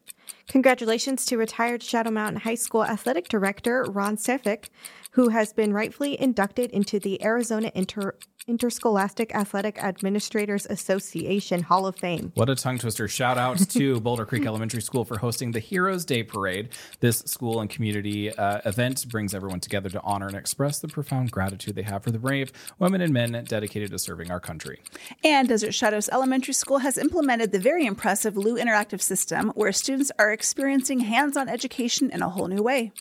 Congratulations 0.48 1.24
to 1.26 1.36
retired 1.36 1.82
Shadow 1.82 2.10
Mountain 2.10 2.42
High 2.42 2.54
School 2.54 2.84
Athletic 2.84 3.28
Director 3.28 3.84
Ron 3.88 4.16
Sefik, 4.16 4.68
who 5.12 5.28
has 5.28 5.52
been 5.52 5.72
rightfully 5.72 6.20
inducted 6.20 6.70
into 6.70 6.98
the 6.98 7.22
Arizona 7.22 7.70
Inter- 7.74 8.16
Interscholastic 8.46 9.34
Athletic 9.34 9.82
Administrators 9.82 10.66
Association 10.66 11.62
Hall 11.62 11.86
of 11.86 11.96
Fame. 11.96 12.30
What 12.34 12.50
a 12.50 12.54
tongue 12.54 12.78
twister. 12.78 13.08
Shout 13.08 13.38
out 13.38 13.58
to 13.70 14.00
Boulder 14.02 14.26
Creek 14.26 14.44
Elementary 14.44 14.82
School 14.82 15.04
for 15.06 15.16
hosting 15.16 15.52
the 15.52 15.60
Heroes 15.60 16.04
Day 16.04 16.22
Parade. 16.22 16.68
This 17.00 17.20
school 17.20 17.60
and 17.60 17.70
community 17.70 18.36
uh, 18.36 18.60
event 18.66 19.08
brings 19.08 19.34
everyone 19.34 19.60
together 19.60 19.88
to 19.88 20.02
honor 20.02 20.26
and 20.26 20.36
express 20.36 20.78
the 20.78 20.88
profound 20.88 21.30
gratitude 21.30 21.74
they 21.74 21.82
have 21.82 22.02
for 22.02 22.10
the 22.10 22.18
brave 22.18 22.52
women 22.78 23.00
and 23.00 23.14
men 23.14 23.44
dedicated 23.48 23.90
to 23.90 23.98
serving 23.98 24.30
our 24.30 24.40
country. 24.40 24.82
And 25.24 25.48
Desert 25.48 25.72
Shadows 25.72 26.10
Elementary 26.10 26.54
School 26.54 26.78
has 26.78 26.98
implemented 26.98 27.50
the 27.50 27.58
very 27.58 27.86
impressive 27.86 28.34
Lü 28.34 28.62
Interactive 28.62 29.00
System, 29.00 29.52
where 29.54 29.72
students 29.72 30.12
are 30.18 30.32
experiencing 30.32 31.00
hands 31.00 31.36
on 31.36 31.48
education 31.48 32.10
in 32.10 32.20
a 32.20 32.28
whole 32.28 32.48
new 32.48 32.62
way. 32.62 32.92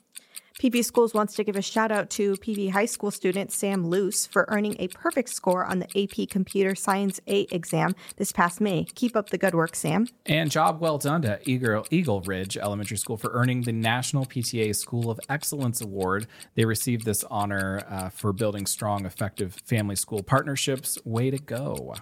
PV 0.63 0.85
Schools 0.85 1.13
wants 1.13 1.35
to 1.35 1.43
give 1.43 1.57
a 1.57 1.61
shout 1.61 1.91
out 1.91 2.09
to 2.11 2.35
PV 2.35 2.71
High 2.71 2.85
School 2.85 3.11
student 3.11 3.51
Sam 3.51 3.85
Luce 3.85 4.25
for 4.25 4.45
earning 4.47 4.77
a 4.79 4.87
perfect 4.87 5.27
score 5.27 5.65
on 5.65 5.79
the 5.79 6.03
AP 6.03 6.29
Computer 6.29 6.73
Science 6.73 7.19
A 7.27 7.41
exam 7.51 7.93
this 8.15 8.31
past 8.31 8.61
May. 8.61 8.85
Keep 8.95 9.17
up 9.17 9.29
the 9.29 9.37
good 9.37 9.55
work, 9.55 9.75
Sam. 9.75 10.07
And 10.25 10.49
job 10.49 10.79
well 10.79 10.97
done 10.97 11.23
to 11.23 11.37
Eagle, 11.43 11.85
Eagle 11.91 12.21
Ridge 12.21 12.55
Elementary 12.55 12.95
School 12.95 13.17
for 13.17 13.31
earning 13.33 13.63
the 13.63 13.73
National 13.73 14.25
PTA 14.25 14.73
School 14.73 15.11
of 15.11 15.19
Excellence 15.27 15.81
Award. 15.81 16.27
They 16.55 16.63
received 16.63 17.03
this 17.03 17.25
honor 17.25 17.83
uh, 17.89 18.07
for 18.07 18.31
building 18.31 18.65
strong, 18.65 19.05
effective 19.05 19.55
family 19.65 19.97
school 19.97 20.23
partnerships. 20.23 20.97
Way 21.03 21.29
to 21.29 21.39
go. 21.39 21.95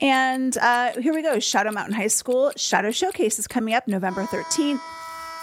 And 0.00 0.56
uh, 0.58 0.92
here 1.00 1.12
we 1.12 1.22
go 1.22 1.40
Shadow 1.40 1.72
Mountain 1.72 1.96
High 1.96 2.06
School 2.06 2.52
Shadow 2.54 2.92
Showcase 2.92 3.40
is 3.40 3.48
coming 3.48 3.74
up 3.74 3.88
November 3.88 4.22
13th. 4.22 4.78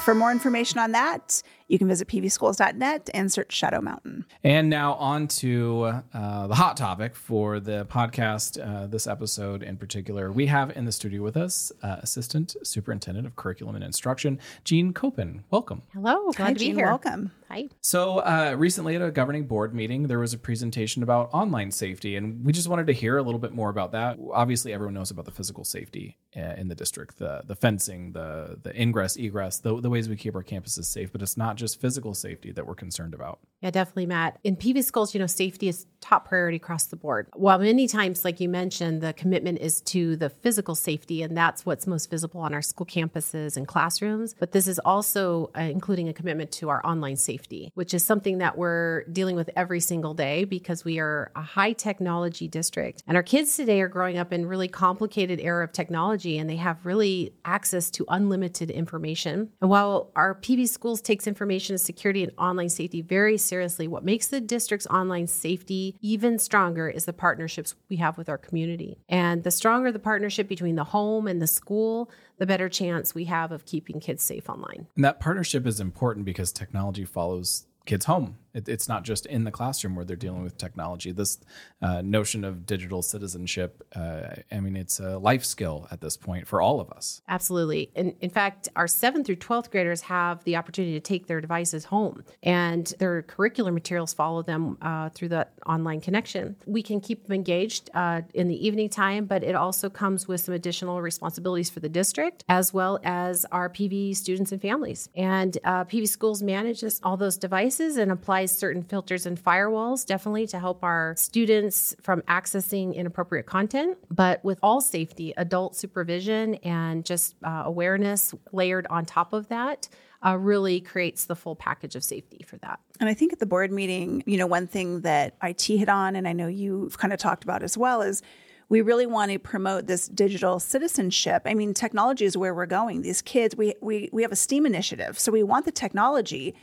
For 0.06 0.16
more 0.16 0.32
information 0.32 0.80
on 0.80 0.94
that, 0.94 1.44
you 1.70 1.78
can 1.78 1.88
visit 1.88 2.08
pvschools.net 2.08 3.10
and 3.14 3.32
search 3.32 3.54
Shadow 3.54 3.80
Mountain. 3.80 4.26
And 4.44 4.70
now 4.70 4.94
on 4.96 5.28
to 5.28 6.02
uh, 6.14 6.48
the 6.48 6.56
hot 6.56 6.76
topic 6.76 7.16
for 7.16 7.60
the 7.60 7.86
podcast, 7.86 8.60
uh, 8.60 8.88
this 8.88 9.06
episode 9.06 9.62
in 9.62 9.78
particular. 9.78 10.32
We 10.32 10.48
have 10.48 10.76
in 10.76 10.86
the 10.86 10.92
studio 10.92 11.22
with 11.22 11.38
us 11.38 11.72
uh, 11.84 11.98
Assistant 12.00 12.56
Superintendent 12.64 13.28
of 13.28 13.36
Curriculum 13.36 13.76
and 13.76 13.84
Instruction, 13.84 14.40
Jean 14.64 14.94
Copen. 14.94 15.44
Welcome. 15.52 15.84
Hello, 15.94 16.32
glad 16.32 16.46
Hi, 16.46 16.54
to 16.54 16.60
be 16.60 16.66
Jean, 16.66 16.76
here. 16.76 16.88
Welcome. 16.88 17.32
Hi. 17.50 17.68
So, 17.82 18.20
uh, 18.20 18.56
recently 18.58 18.96
at 18.96 19.02
a 19.02 19.10
governing 19.10 19.48
board 19.48 19.74
meeting, 19.74 20.08
there 20.08 20.20
was 20.20 20.34
a 20.34 20.38
presentation 20.38 21.02
about 21.02 21.32
online 21.34 21.72
safety, 21.72 22.16
and 22.16 22.46
we 22.46 22.52
just 22.54 22.68
wanted 22.68 22.86
to 22.88 22.94
hear 22.94 23.18
a 23.18 23.24
little 23.24 23.40
bit 23.40 23.54
more 23.54 23.70
about 23.70 23.92
that. 23.94 24.20
Obviously, 24.32 24.72
everyone 24.72 24.94
knows 24.94 25.10
about 25.10 25.26
the 25.26 25.32
physical 25.32 25.64
safety 25.64 26.18
uh, 26.38 26.54
in 26.58 26.68
the 26.68 26.76
district, 26.76 27.18
the 27.18 27.42
the 27.46 27.56
fencing, 27.56 28.12
the 28.12 28.60
the 28.62 28.80
ingress, 28.80 29.18
egress, 29.18 29.60
the, 29.60 29.82
the 29.82 29.90
ways 29.90 30.08
we 30.08 30.16
keep 30.16 30.36
our 30.36 30.44
campuses 30.44 30.86
safe. 30.86 31.12
But 31.12 31.24
it's 31.24 31.38
not 31.38 31.56
just 31.60 31.80
physical 31.80 32.14
safety 32.14 32.52
that 32.52 32.66
we're 32.66 32.76
concerned 32.76 33.14
about. 33.14 33.40
Yeah, 33.62 33.72
definitely, 33.72 34.06
Matt. 34.06 34.40
In 34.46 34.56
PV 34.56 34.84
schools, 34.86 35.14
you 35.14 35.20
know, 35.20 35.28
safety 35.28 35.68
is 35.68 35.86
top 36.00 36.30
priority 36.30 36.56
across 36.56 36.86
the 36.86 36.96
board. 36.96 37.28
While 37.34 37.60
many 37.60 37.90
times, 37.90 38.24
like 38.24 38.40
you 38.40 38.48
mentioned, 38.48 39.02
the 39.02 39.12
commitment 39.12 39.60
is 39.60 39.82
to 39.82 40.16
the 40.16 40.30
physical 40.30 40.76
safety, 40.76 41.22
and 41.24 41.36
that's 41.36 41.66
what's 41.66 41.86
most 41.86 42.10
visible 42.10 42.40
on 42.40 42.54
our 42.54 42.62
school 42.62 42.86
campuses 42.86 43.58
and 43.58 43.68
classrooms. 43.68 44.34
But 44.40 44.54
this 44.54 44.66
is 44.66 44.80
also 44.80 45.52
uh, 45.58 45.62
including 45.62 46.08
a 46.08 46.14
commitment 46.14 46.54
to 46.54 46.70
our 46.70 46.86
online 46.86 47.18
safety, 47.18 47.72
which 47.74 47.94
is 47.94 48.04
something 48.04 48.38
that 48.38 48.58
we're 48.58 49.04
dealing 49.12 49.36
with 49.36 49.50
every 49.58 49.82
single 49.82 50.14
day 50.14 50.46
because 50.46 50.86
we 50.86 51.00
are 51.00 51.30
a 51.36 51.42
high 51.42 51.74
technology 51.74 52.48
district. 52.48 53.04
And 53.08 53.18
our 53.18 53.24
kids 53.24 53.58
today 53.58 53.82
are 53.82 53.90
growing 53.90 54.18
up 54.18 54.32
in 54.32 54.46
really 54.46 54.70
complicated 54.70 55.42
era 55.42 55.66
of 55.66 55.74
technology, 55.74 56.38
and 56.38 56.50
they 56.50 56.56
have 56.56 56.86
really 56.86 57.34
access 57.44 57.92
to 57.92 58.06
unlimited 58.08 58.72
information. 58.72 59.50
And 59.60 59.70
while 59.70 60.12
our 60.16 60.34
PV 60.34 60.70
schools 60.70 61.02
takes 61.02 61.28
information 61.28 61.49
security 61.58 62.24
and 62.24 62.32
online 62.38 62.70
safety 62.70 63.02
very 63.02 63.38
seriously, 63.38 63.88
what 63.88 64.04
makes 64.04 64.28
the 64.28 64.42
district's 64.42 64.88
online 64.88 65.28
safety 65.28 65.96
even 66.02 66.40
stronger 66.40 66.90
is 66.90 67.06
the 67.06 67.14
partnerships 67.14 67.76
we 67.90 67.98
have 67.98 68.18
with 68.18 68.30
our 68.30 68.38
community. 68.38 68.98
And 69.10 69.44
the 69.44 69.52
stronger 69.52 69.92
the 69.92 70.00
partnership 70.00 70.48
between 70.48 70.76
the 70.76 70.84
home 70.84 71.28
and 71.28 71.42
the 71.42 71.48
school, 71.48 72.10
the 72.38 72.46
better 72.46 72.70
chance 72.70 73.16
we 73.16 73.26
have 73.26 73.52
of 73.52 73.66
keeping 73.66 74.00
kids 74.00 74.24
safe 74.24 74.50
online. 74.50 74.88
And 74.96 75.06
that 75.06 75.20
partnership 75.20 75.66
is 75.66 75.80
important 75.80 76.26
because 76.26 76.52
technology 76.52 77.06
follows 77.06 77.66
kids 77.86 78.06
home. 78.06 78.38
It, 78.54 78.68
it's 78.68 78.88
not 78.88 79.04
just 79.04 79.26
in 79.26 79.44
the 79.44 79.52
classroom 79.52 79.96
where 79.96 80.06
they're 80.06 80.16
dealing 80.16 80.44
with 80.44 80.58
technology. 80.58 81.12
This 81.12 81.40
uh, 81.82 82.02
notion 82.02 82.44
of 82.44 82.66
digital 82.66 83.02
citizenship, 83.02 83.84
uh, 83.96 84.36
I 84.52 84.60
mean, 84.60 84.76
it's 84.76 85.00
a 85.00 85.18
life 85.18 85.46
skill 85.46 85.88
at 85.92 86.02
this 86.02 86.18
point 86.18 86.48
for 86.48 86.62
all 86.62 86.80
of 86.80 86.90
us. 86.92 87.22
Absolutely. 87.28 87.92
And 87.96 88.16
in 88.22 88.30
fact, 88.30 88.70
our 88.76 88.86
7th 88.86 89.26
through 89.26 89.38
12th 89.38 89.72
graders 89.72 90.02
have 90.02 90.44
the 90.44 90.56
opportunity 90.56 90.94
to 90.94 91.00
take 91.00 91.28
their 91.28 91.42
devices 91.42 91.86
home, 91.86 92.24
and 92.44 92.88
their 93.00 93.24
curricular 93.24 93.74
materials 93.74 94.14
follow 94.14 94.42
them 94.42 94.78
uh, 94.82 95.10
through 95.10 95.30
that 95.30 95.54
online 95.66 96.02
connection. 96.02 96.56
We 96.66 96.84
can 96.84 97.00
keep 97.00 97.28
them 97.28 97.34
engaged 97.34 97.90
uh, 97.94 98.22
in 98.34 98.48
the 98.48 98.68
evening 98.68 98.90
time, 98.90 99.26
but 99.26 99.44
it 99.44 99.56
also 99.56 99.90
comes 99.90 100.28
with 100.28 100.42
some 100.42 100.54
additional 100.54 101.02
responsibilities 101.02 101.70
for 101.70 101.80
the 101.80 101.90
district 101.90 102.44
as 102.50 102.74
well 102.74 103.00
as 103.04 103.46
our 103.52 103.70
PV 103.70 104.16
students 104.16 104.52
and 104.52 104.62
families. 104.62 105.10
And 105.16 105.58
uh, 105.64 105.86
PV 105.86 106.08
schools 106.08 106.42
manages 106.42 107.00
all 107.04 107.18
those 107.18 107.38
devices 107.38 107.98
and 107.98 108.12
applies 108.40 108.58
certain 108.58 108.84
filters 108.84 109.26
and 109.26 109.38
firewalls, 109.38 110.06
definitely 110.06 110.48
to 110.48 110.60
help 110.60 110.82
our 110.82 111.14
students 111.18 111.94
from 112.02 112.22
accessing 112.22 112.96
inappropriate 112.96 113.46
content. 113.46 113.98
But 114.10 114.44
with 114.46 114.60
all 114.64 114.80
safety, 114.80 115.34
adult 115.36 115.76
supervision 115.76 116.56
and 116.56 117.06
just 117.06 117.36
uh, 117.44 117.64
awareness 117.66 118.34
layered 118.54 118.88
on 118.90 119.06
top 119.06 119.34
of 119.34 119.50
that. 119.50 119.90
Uh, 120.22 120.36
really 120.36 120.82
creates 120.82 121.24
the 121.24 121.36
full 121.36 121.56
package 121.56 121.96
of 121.96 122.04
safety 122.04 122.44
for 122.46 122.58
that. 122.58 122.78
And 123.00 123.08
I 123.08 123.14
think 123.14 123.32
at 123.32 123.40
the 123.40 123.46
board 123.46 123.72
meeting, 123.72 124.22
you 124.26 124.36
know, 124.36 124.48
one 124.48 124.68
thing 124.68 125.00
that 125.04 125.38
IT 125.42 125.62
hit 125.62 125.88
on, 125.88 126.18
and 126.18 126.28
I 126.28 126.34
know 126.34 126.48
you've 126.48 126.98
kind 126.98 127.14
of 127.14 127.20
talked 127.20 127.46
about 127.46 127.64
as 127.64 127.78
well, 127.78 128.02
is 128.02 128.22
we 128.68 128.82
really 128.82 129.06
want 129.06 129.32
to 129.32 129.40
promote 129.40 129.88
this 129.88 130.10
digital 130.10 130.60
citizenship. 130.60 131.44
I 131.46 131.54
mean, 131.54 131.74
technology 131.74 132.26
is 132.26 132.36
where 132.36 132.54
we're 132.54 132.66
going. 132.66 133.02
These 133.02 133.22
kids, 133.22 133.56
we 133.56 133.76
we 133.80 134.10
we 134.12 134.22
have 134.24 134.34
a 134.34 134.36
STEAM 134.36 134.66
initiative, 134.66 135.18
so 135.18 135.32
we 135.32 135.42
want 135.42 135.64
the 135.64 135.72
technology. 135.72 136.54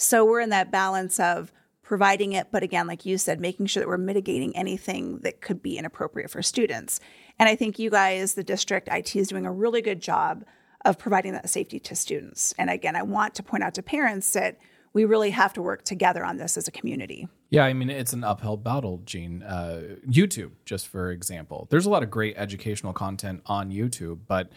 So 0.00 0.24
we're 0.24 0.40
in 0.40 0.48
that 0.48 0.70
balance 0.70 1.20
of 1.20 1.52
providing 1.82 2.32
it, 2.32 2.46
but 2.50 2.62
again, 2.62 2.86
like 2.86 3.04
you 3.04 3.18
said, 3.18 3.38
making 3.38 3.66
sure 3.66 3.82
that 3.82 3.88
we're 3.88 3.98
mitigating 3.98 4.56
anything 4.56 5.18
that 5.18 5.42
could 5.42 5.62
be 5.62 5.76
inappropriate 5.76 6.30
for 6.30 6.40
students. 6.40 7.00
And 7.38 7.50
I 7.50 7.54
think 7.54 7.78
you 7.78 7.90
guys, 7.90 8.32
the 8.32 8.42
district 8.42 8.88
IT, 8.90 9.14
is 9.14 9.28
doing 9.28 9.44
a 9.44 9.52
really 9.52 9.82
good 9.82 10.00
job 10.00 10.44
of 10.86 10.98
providing 10.98 11.32
that 11.32 11.50
safety 11.50 11.78
to 11.80 11.94
students. 11.94 12.54
And 12.56 12.70
again, 12.70 12.96
I 12.96 13.02
want 13.02 13.34
to 13.34 13.42
point 13.42 13.62
out 13.62 13.74
to 13.74 13.82
parents 13.82 14.32
that 14.32 14.56
we 14.94 15.04
really 15.04 15.30
have 15.30 15.52
to 15.52 15.62
work 15.62 15.84
together 15.84 16.24
on 16.24 16.38
this 16.38 16.56
as 16.56 16.66
a 16.66 16.70
community. 16.70 17.28
Yeah, 17.50 17.64
I 17.64 17.74
mean, 17.74 17.90
it's 17.90 18.14
an 18.14 18.24
uphill 18.24 18.56
battle, 18.56 19.02
Jean. 19.04 19.42
Uh, 19.42 19.96
YouTube, 20.08 20.52
just 20.64 20.88
for 20.88 21.10
example, 21.10 21.66
there's 21.70 21.84
a 21.84 21.90
lot 21.90 22.02
of 22.02 22.10
great 22.10 22.38
educational 22.38 22.94
content 22.94 23.42
on 23.44 23.70
YouTube, 23.70 24.20
but 24.26 24.50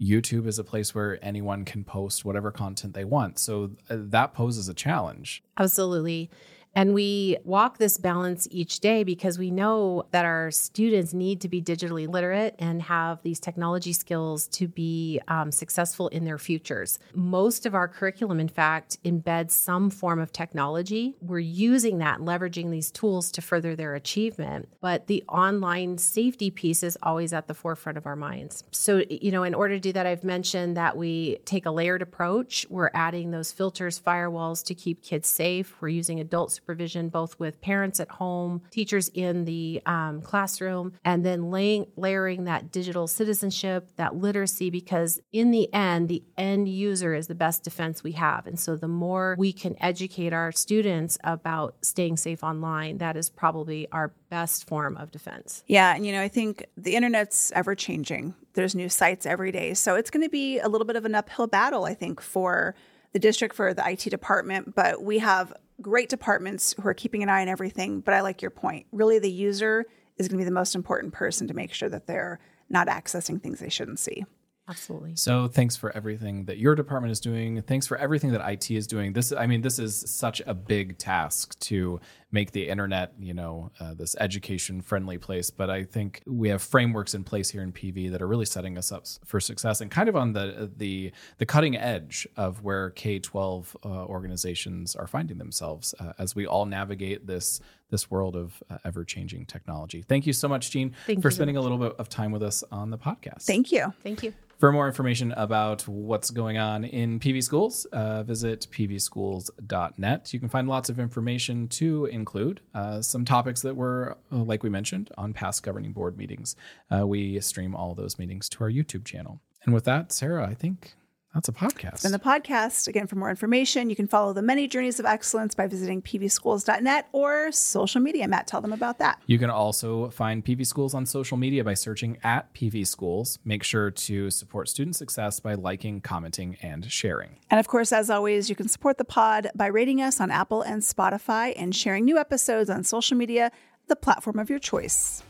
YouTube 0.00 0.46
is 0.46 0.58
a 0.58 0.64
place 0.64 0.94
where 0.94 1.18
anyone 1.24 1.64
can 1.64 1.84
post 1.84 2.24
whatever 2.24 2.50
content 2.50 2.94
they 2.94 3.04
want. 3.04 3.38
So 3.38 3.72
uh, 3.88 3.96
that 3.98 4.34
poses 4.34 4.68
a 4.68 4.74
challenge. 4.74 5.42
Absolutely. 5.56 6.30
And 6.76 6.92
we 6.92 7.38
walk 7.42 7.78
this 7.78 7.96
balance 7.96 8.46
each 8.50 8.80
day 8.80 9.02
because 9.02 9.38
we 9.38 9.50
know 9.50 10.04
that 10.10 10.26
our 10.26 10.50
students 10.50 11.14
need 11.14 11.40
to 11.40 11.48
be 11.48 11.62
digitally 11.62 12.06
literate 12.06 12.54
and 12.58 12.82
have 12.82 13.22
these 13.22 13.40
technology 13.40 13.94
skills 13.94 14.46
to 14.48 14.68
be 14.68 15.18
um, 15.26 15.50
successful 15.50 16.08
in 16.08 16.26
their 16.26 16.36
futures. 16.36 16.98
Most 17.14 17.64
of 17.64 17.74
our 17.74 17.88
curriculum, 17.88 18.38
in 18.38 18.48
fact, 18.48 19.02
embeds 19.04 19.52
some 19.52 19.88
form 19.88 20.20
of 20.20 20.32
technology. 20.32 21.16
We're 21.22 21.38
using 21.38 21.96
that, 21.98 22.18
leveraging 22.18 22.70
these 22.70 22.90
tools 22.90 23.30
to 23.32 23.40
further 23.40 23.74
their 23.74 23.94
achievement. 23.94 24.68
But 24.82 25.06
the 25.06 25.24
online 25.30 25.96
safety 25.96 26.50
piece 26.50 26.82
is 26.82 26.98
always 27.02 27.32
at 27.32 27.48
the 27.48 27.54
forefront 27.54 27.96
of 27.96 28.04
our 28.04 28.16
minds. 28.16 28.64
So, 28.70 29.02
you 29.08 29.30
know, 29.30 29.44
in 29.44 29.54
order 29.54 29.76
to 29.76 29.80
do 29.80 29.94
that, 29.94 30.04
I've 30.04 30.24
mentioned 30.24 30.76
that 30.76 30.94
we 30.94 31.38
take 31.46 31.64
a 31.64 31.70
layered 31.70 32.02
approach. 32.02 32.66
We're 32.68 32.90
adding 32.92 33.30
those 33.30 33.50
filters, 33.50 33.98
firewalls 33.98 34.62
to 34.66 34.74
keep 34.74 35.02
kids 35.02 35.26
safe. 35.26 35.74
We're 35.80 35.88
using 35.88 36.20
adult 36.20 36.52
supervision 36.66 37.08
both 37.08 37.38
with 37.38 37.60
parents 37.60 38.00
at 38.00 38.08
home, 38.08 38.60
teachers 38.72 39.08
in 39.14 39.44
the 39.44 39.80
um, 39.86 40.20
classroom, 40.20 40.92
and 41.04 41.24
then 41.24 41.48
laying, 41.48 41.86
layering 41.96 42.42
that 42.44 42.72
digital 42.72 43.06
citizenship, 43.06 43.88
that 43.96 44.16
literacy, 44.16 44.68
because 44.68 45.20
in 45.32 45.52
the 45.52 45.72
end, 45.72 46.08
the 46.08 46.24
end 46.36 46.68
user 46.68 47.14
is 47.14 47.28
the 47.28 47.36
best 47.36 47.62
defense 47.62 48.02
we 48.02 48.12
have. 48.12 48.48
And 48.48 48.58
so 48.58 48.74
the 48.74 48.88
more 48.88 49.36
we 49.38 49.52
can 49.52 49.76
educate 49.80 50.32
our 50.32 50.50
students 50.50 51.16
about 51.22 51.76
staying 51.82 52.16
safe 52.16 52.42
online, 52.42 52.98
that 52.98 53.16
is 53.16 53.30
probably 53.30 53.86
our 53.92 54.12
best 54.28 54.66
form 54.66 54.96
of 54.96 55.12
defense. 55.12 55.62
Yeah, 55.68 55.94
and 55.94 56.04
you 56.04 56.10
know, 56.10 56.20
I 56.20 56.28
think 56.28 56.66
the 56.76 56.96
internet's 56.96 57.52
ever 57.54 57.76
changing. 57.76 58.34
There's 58.54 58.74
new 58.74 58.88
sites 58.88 59.24
every 59.24 59.52
day. 59.52 59.74
So 59.74 59.94
it's 59.94 60.10
going 60.10 60.24
to 60.24 60.30
be 60.30 60.58
a 60.58 60.68
little 60.68 60.86
bit 60.86 60.96
of 60.96 61.04
an 61.04 61.14
uphill 61.14 61.46
battle, 61.46 61.84
I 61.84 61.94
think, 61.94 62.20
for 62.20 62.74
the 63.16 63.20
district, 63.20 63.54
for 63.54 63.72
the 63.72 63.82
IT 63.88 64.10
department. 64.10 64.74
But 64.74 65.02
we 65.02 65.20
have 65.20 65.50
great 65.80 66.10
departments 66.10 66.74
who 66.78 66.86
are 66.86 66.92
keeping 66.92 67.22
an 67.22 67.30
eye 67.30 67.40
on 67.40 67.48
everything. 67.48 68.00
But 68.00 68.12
I 68.12 68.20
like 68.20 68.42
your 68.42 68.50
point. 68.50 68.84
Really, 68.92 69.18
the 69.18 69.30
user 69.30 69.86
is 70.18 70.28
going 70.28 70.36
to 70.36 70.42
be 70.42 70.44
the 70.44 70.50
most 70.50 70.74
important 70.74 71.14
person 71.14 71.48
to 71.48 71.54
make 71.54 71.72
sure 71.72 71.88
that 71.88 72.06
they're 72.06 72.38
not 72.68 72.88
accessing 72.88 73.40
things 73.40 73.58
they 73.58 73.70
shouldn't 73.70 73.98
see. 73.98 74.26
Absolutely. 74.68 75.14
So 75.14 75.46
thanks 75.46 75.76
for 75.76 75.96
everything 75.96 76.46
that 76.46 76.58
your 76.58 76.74
department 76.74 77.12
is 77.12 77.20
doing. 77.20 77.62
Thanks 77.62 77.86
for 77.86 77.96
everything 77.96 78.32
that 78.32 78.48
IT 78.50 78.70
is 78.70 78.88
doing. 78.88 79.12
This, 79.12 79.32
I 79.32 79.46
mean, 79.46 79.60
this 79.62 79.78
is 79.78 80.04
such 80.10 80.42
a 80.44 80.54
big 80.54 80.98
task 80.98 81.56
to 81.60 82.00
make 82.32 82.50
the 82.50 82.68
internet, 82.68 83.14
you 83.18 83.32
know, 83.32 83.70
uh, 83.78 83.94
this 83.94 84.16
education 84.18 84.80
friendly 84.82 85.18
place. 85.18 85.50
But 85.50 85.70
I 85.70 85.84
think 85.84 86.22
we 86.26 86.48
have 86.48 86.62
frameworks 86.62 87.14
in 87.14 87.22
place 87.22 87.48
here 87.48 87.62
in 87.62 87.72
PV 87.72 88.10
that 88.10 88.20
are 88.20 88.26
really 88.26 88.44
setting 88.44 88.76
us 88.76 88.90
up 88.90 89.06
for 89.24 89.38
success 89.38 89.80
and 89.80 89.90
kind 89.90 90.08
of 90.08 90.16
on 90.16 90.32
the 90.32 90.70
the 90.76 91.12
the 91.38 91.46
cutting 91.46 91.76
edge 91.76 92.26
of 92.36 92.64
where 92.64 92.90
K 92.90 93.20
twelve 93.20 93.76
uh, 93.84 93.88
organizations 93.88 94.96
are 94.96 95.06
finding 95.06 95.38
themselves 95.38 95.94
uh, 96.00 96.12
as 96.18 96.34
we 96.34 96.44
all 96.44 96.66
navigate 96.66 97.26
this 97.26 97.60
this 97.90 98.10
world 98.10 98.34
of 98.34 98.60
uh, 98.68 98.78
ever 98.84 99.04
changing 99.04 99.46
technology. 99.46 100.02
Thank 100.02 100.26
you 100.26 100.32
so 100.32 100.48
much, 100.48 100.72
Jean, 100.72 100.92
Thank 101.06 101.22
for 101.22 101.28
you 101.28 101.30
so 101.30 101.36
spending 101.36 101.56
a 101.56 101.60
little 101.60 101.78
bit 101.78 101.94
of 101.98 102.08
time 102.08 102.32
with 102.32 102.42
us 102.42 102.64
on 102.72 102.90
the 102.90 102.98
podcast. 102.98 103.42
Thank 103.42 103.70
you. 103.70 103.92
Thank 104.02 104.24
you. 104.24 104.34
For 104.58 104.72
more 104.72 104.86
information 104.86 105.32
about 105.32 105.86
what's 105.86 106.30
going 106.30 106.56
on 106.56 106.84
in 106.84 107.20
PV 107.20 107.42
schools, 107.42 107.84
uh, 107.92 108.22
visit 108.22 108.66
pvschools.net. 108.70 110.32
You 110.32 110.40
can 110.40 110.48
find 110.48 110.66
lots 110.66 110.88
of 110.88 110.98
information 110.98 111.68
to 111.68 112.06
include 112.06 112.62
uh, 112.74 113.02
some 113.02 113.26
topics 113.26 113.60
that 113.60 113.76
were, 113.76 114.16
uh, 114.32 114.36
like 114.36 114.62
we 114.62 114.70
mentioned, 114.70 115.10
on 115.18 115.34
past 115.34 115.62
governing 115.62 115.92
board 115.92 116.16
meetings. 116.16 116.56
Uh, 116.90 117.06
we 117.06 117.38
stream 117.40 117.76
all 117.76 117.94
those 117.94 118.18
meetings 118.18 118.48
to 118.48 118.64
our 118.64 118.70
YouTube 118.70 119.04
channel. 119.04 119.42
And 119.64 119.74
with 119.74 119.84
that, 119.84 120.10
Sarah, 120.10 120.46
I 120.48 120.54
think 120.54 120.94
that's 121.36 121.50
a 121.50 121.52
podcast. 121.52 122.06
And 122.06 122.14
the 122.14 122.18
podcast, 122.18 122.88
again, 122.88 123.06
for 123.06 123.16
more 123.16 123.28
information, 123.28 123.90
you 123.90 123.96
can 123.96 124.06
follow 124.06 124.32
the 124.32 124.40
many 124.40 124.66
journeys 124.66 124.98
of 124.98 125.04
excellence 125.04 125.54
by 125.54 125.66
visiting 125.66 126.00
pvschools.net 126.00 127.08
or 127.12 127.52
social 127.52 128.00
media. 128.00 128.26
Matt, 128.26 128.46
tell 128.46 128.62
them 128.62 128.72
about 128.72 128.98
that. 129.00 129.20
You 129.26 129.38
can 129.38 129.50
also 129.50 130.08
find 130.08 130.42
PV 130.42 130.66
Schools 130.66 130.94
on 130.94 131.04
social 131.04 131.36
media 131.36 131.62
by 131.62 131.74
searching 131.74 132.16
at 132.24 132.54
PV 132.54 132.86
Schools. 132.86 133.38
Make 133.44 133.64
sure 133.64 133.90
to 133.90 134.30
support 134.30 134.70
student 134.70 134.96
success 134.96 135.38
by 135.38 135.52
liking, 135.52 136.00
commenting, 136.00 136.56
and 136.62 136.90
sharing. 136.90 137.36
And 137.50 137.60
of 137.60 137.68
course, 137.68 137.92
as 137.92 138.08
always, 138.08 138.48
you 138.48 138.56
can 138.56 138.68
support 138.68 138.96
the 138.96 139.04
pod 139.04 139.50
by 139.54 139.66
rating 139.66 140.00
us 140.00 140.22
on 140.22 140.30
Apple 140.30 140.62
and 140.62 140.80
Spotify 140.80 141.52
and 141.54 141.76
sharing 141.76 142.06
new 142.06 142.16
episodes 142.16 142.70
on 142.70 142.82
social 142.82 143.14
media, 143.14 143.52
the 143.88 143.96
platform 143.96 144.38
of 144.38 144.48
your 144.48 144.58
choice. 144.58 145.22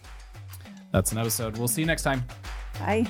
That's 0.92 1.10
an 1.10 1.18
episode. 1.18 1.58
We'll 1.58 1.66
see 1.66 1.80
you 1.80 1.86
next 1.88 2.04
time. 2.04 2.24
Bye. 2.78 3.08